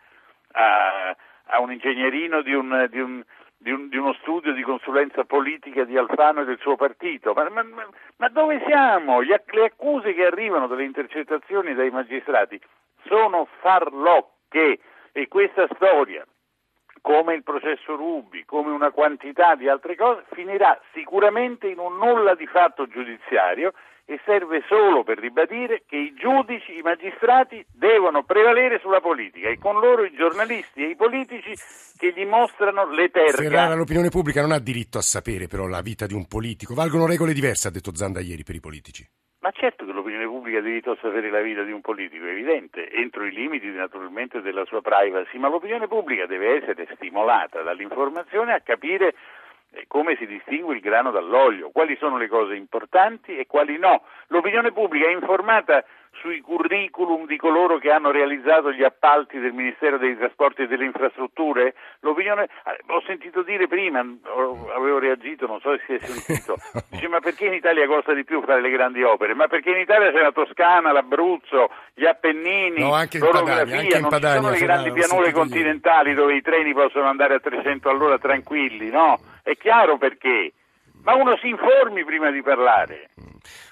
A, 0.52 1.16
a 1.46 1.60
un 1.60 1.72
ingegnerino 1.72 2.42
di, 2.42 2.54
un, 2.54 2.86
di, 2.90 3.00
un, 3.00 3.24
di, 3.56 3.70
un, 3.72 3.88
di, 3.88 3.96
uno 3.96 4.12
studio 4.20 4.52
di 4.52 4.62
consulenza 4.62 5.24
politica 5.24 5.82
di 5.84 5.96
Alfano 5.98 6.42
e 6.42 6.44
del 6.44 6.58
suo 6.60 6.76
partito. 6.76 7.32
Ma, 7.32 7.48
ma, 7.50 7.64
ma 8.16 8.28
dove 8.28 8.62
siamo? 8.66 9.22
Gli, 9.22 9.34
le 9.46 9.64
accuse 9.64 10.14
che 10.14 10.24
arrivano 10.24 10.68
dalle 10.68 10.84
intercettazioni 10.84 11.74
dai 11.74 11.90
magistrati 11.90 12.60
sono 13.06 13.48
farlocche 13.60 14.78
e 15.16 15.28
questa 15.28 15.68
storia, 15.76 16.26
come 17.00 17.34
il 17.34 17.44
processo 17.44 17.94
Rubi, 17.94 18.44
come 18.44 18.72
una 18.72 18.90
quantità 18.90 19.54
di 19.54 19.68
altre 19.68 19.94
cose, 19.94 20.24
finirà 20.32 20.76
sicuramente 20.92 21.68
in 21.68 21.78
un 21.78 21.96
nulla 21.98 22.34
di 22.34 22.46
fatto 22.46 22.88
giudiziario 22.88 23.72
e 24.06 24.20
serve 24.24 24.64
solo 24.66 25.04
per 25.04 25.18
ribadire 25.18 25.84
che 25.86 25.96
i 25.96 26.14
giudici, 26.14 26.76
i 26.76 26.82
magistrati 26.82 27.64
devono 27.70 28.24
prevalere 28.24 28.80
sulla 28.80 29.00
politica 29.00 29.48
e 29.48 29.56
con 29.56 29.78
loro 29.78 30.04
i 30.04 30.12
giornalisti 30.14 30.82
e 30.82 30.88
i 30.90 30.96
politici 30.96 31.54
che 31.96 32.12
gli 32.12 32.26
mostrano 32.26 32.90
le 32.90 33.08
terre. 33.10 33.44
Ferrara, 33.44 33.74
l'opinione 33.74 34.08
pubblica 34.08 34.40
non 34.40 34.50
ha 34.50 34.58
diritto 34.58 34.98
a 34.98 35.02
sapere 35.02 35.46
però 35.46 35.68
la 35.68 35.80
vita 35.80 36.06
di 36.06 36.14
un 36.14 36.26
politico. 36.26 36.74
Valgono 36.74 37.06
regole 37.06 37.32
diverse, 37.32 37.68
ha 37.68 37.70
detto 37.70 37.94
Zanda 37.94 38.20
ieri, 38.20 38.42
per 38.42 38.56
i 38.56 38.60
politici. 38.60 39.08
Ma 39.44 39.50
certo 39.50 39.84
che 39.84 39.92
l'opinione 39.92 40.24
pubblica 40.24 40.56
ha 40.56 40.62
diritto 40.62 40.92
a 40.92 40.96
sapere 41.02 41.28
la 41.28 41.42
vita 41.42 41.64
di 41.64 41.70
un 41.70 41.82
politico, 41.82 42.24
è 42.24 42.30
evidente, 42.30 42.90
entro 42.90 43.26
i 43.26 43.30
limiti 43.30 43.68
naturalmente 43.68 44.40
della 44.40 44.64
sua 44.64 44.80
privacy, 44.80 45.36
ma 45.36 45.48
l'opinione 45.48 45.86
pubblica 45.86 46.24
deve 46.24 46.62
essere 46.62 46.88
stimolata 46.94 47.60
dall'informazione 47.60 48.54
a 48.54 48.60
capire 48.60 49.14
eh, 49.72 49.84
come 49.86 50.16
si 50.16 50.26
distingue 50.26 50.76
il 50.76 50.80
grano 50.80 51.10
dall'olio, 51.10 51.68
quali 51.72 51.94
sono 51.96 52.16
le 52.16 52.26
cose 52.26 52.54
importanti 52.54 53.36
e 53.36 53.46
quali 53.46 53.76
no. 53.76 54.04
L'opinione 54.28 54.72
pubblica 54.72 55.08
è 55.08 55.12
informata 55.12 55.84
sui 56.20 56.40
curriculum 56.40 57.26
di 57.26 57.36
coloro 57.36 57.78
che 57.78 57.90
hanno 57.90 58.10
realizzato 58.10 58.72
gli 58.72 58.82
appalti 58.82 59.38
del 59.38 59.52
Ministero 59.52 59.98
dei 59.98 60.16
Trasporti 60.16 60.62
e 60.62 60.66
delle 60.66 60.84
Infrastrutture? 60.84 61.74
L'opinione, 62.00 62.44
eh, 62.44 62.80
ho 62.86 63.02
sentito 63.06 63.42
dire 63.42 63.66
prima, 63.66 64.00
avevo 64.00 64.98
reagito, 64.98 65.46
non 65.46 65.60
so 65.60 65.76
se 65.76 65.82
si 65.86 65.92
è 65.94 66.06
sentito, 66.06 66.56
dice 66.90 67.08
ma 67.08 67.20
perché 67.20 67.46
in 67.46 67.54
Italia 67.54 67.86
costa 67.86 68.12
di 68.12 68.24
più 68.24 68.42
fare 68.42 68.60
le 68.60 68.70
grandi 68.70 69.02
opere? 69.02 69.34
Ma 69.34 69.46
perché 69.46 69.70
in 69.70 69.78
Italia 69.78 70.12
c'è 70.12 70.20
la 70.20 70.32
Toscana, 70.32 70.92
l'Abruzzo, 70.92 71.70
gli 71.94 72.06
Appennini, 72.06 72.80
no, 72.80 72.94
anche 72.94 73.18
l'orografia, 73.18 73.78
anche 73.78 74.00
non 74.00 74.10
Padania, 74.10 74.36
ci 74.36 74.42
sono 74.42 74.50
le 74.50 74.60
grandi 74.60 74.92
pianure 74.92 75.32
continentali 75.32 76.14
dove 76.14 76.34
i 76.34 76.42
treni 76.42 76.72
possono 76.72 77.08
andare 77.08 77.34
a 77.34 77.40
300 77.40 77.88
all'ora 77.88 78.18
tranquilli, 78.18 78.90
no? 78.90 79.18
È 79.42 79.56
chiaro 79.56 79.98
perché 79.98 80.52
ma 81.04 81.14
uno 81.14 81.36
si 81.36 81.48
informi 81.48 82.04
prima 82.04 82.30
di 82.30 82.42
parlare. 82.42 83.10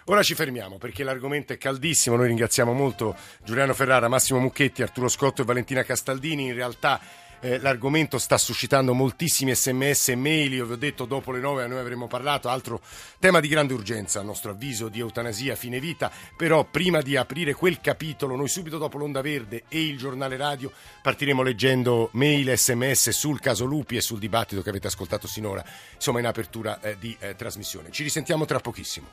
Ora 0.07 0.23
ci 0.23 0.35
fermiamo 0.35 0.79
perché 0.79 1.05
l'argomento 1.05 1.53
è 1.53 1.59
caldissimo. 1.59 2.17
Noi 2.17 2.27
ringraziamo 2.27 2.73
molto 2.73 3.17
Giuliano 3.45 3.73
Ferrara, 3.73 4.09
Massimo 4.09 4.41
Mucchetti, 4.41 4.83
Arturo 4.83 5.09
Scotto 5.09 5.43
e 5.43 5.45
Valentina 5.45 5.85
Castaldini. 5.85 6.47
In 6.47 6.55
realtà 6.55 7.01
eh, 7.43 7.59
l'argomento 7.59 8.19
sta 8.19 8.39
suscitando 8.39 8.95
moltissimi 8.95 9.55
sms 9.55 10.11
e 10.11 10.15
mail, 10.15 10.55
io 10.55 10.67
vi 10.67 10.73
ho 10.73 10.77
detto 10.77 11.05
dopo 11.05 11.33
le 11.33 11.41
9 11.41 11.67
noi 11.67 11.81
avremmo 11.81 12.07
parlato, 12.07 12.49
altro 12.49 12.81
tema 13.19 13.41
di 13.41 13.49
grande 13.49 13.75
urgenza 13.75 14.21
a 14.21 14.23
nostro 14.23 14.53
avviso 14.53 14.89
di 14.89 15.01
eutanasia 15.01 15.57
fine 15.57 15.81
vita, 15.81 16.11
però 16.37 16.65
prima 16.65 17.01
di 17.01 17.17
aprire 17.17 17.55
quel 17.55 17.81
capitolo 17.81 18.37
noi 18.37 18.49
subito 18.49 18.79
dopo 18.79 18.97
l'Onda 18.97 19.23
Verde 19.23 19.65
e 19.69 19.83
il 19.83 19.99
giornale 19.99 20.37
radio 20.37 20.71
partiremo 21.03 21.43
leggendo 21.43 22.11
mail 22.13 22.49
e 22.49 22.57
sms 22.57 23.11
sul 23.11 23.41
caso 23.41 23.65
Lupi 23.65 23.97
e 23.97 24.01
sul 24.01 24.21
dibattito 24.21 24.63
che 24.63 24.71
avete 24.71 24.87
ascoltato 24.87 25.27
sinora, 25.27 25.65
insomma 25.95 26.21
in 26.21 26.27
apertura 26.27 26.81
eh, 26.81 26.97
di 26.99 27.17
eh, 27.19 27.35
trasmissione. 27.35 27.91
Ci 27.91 28.05
risentiamo 28.05 28.45
tra 28.45 28.61
pochissimo. 28.61 29.09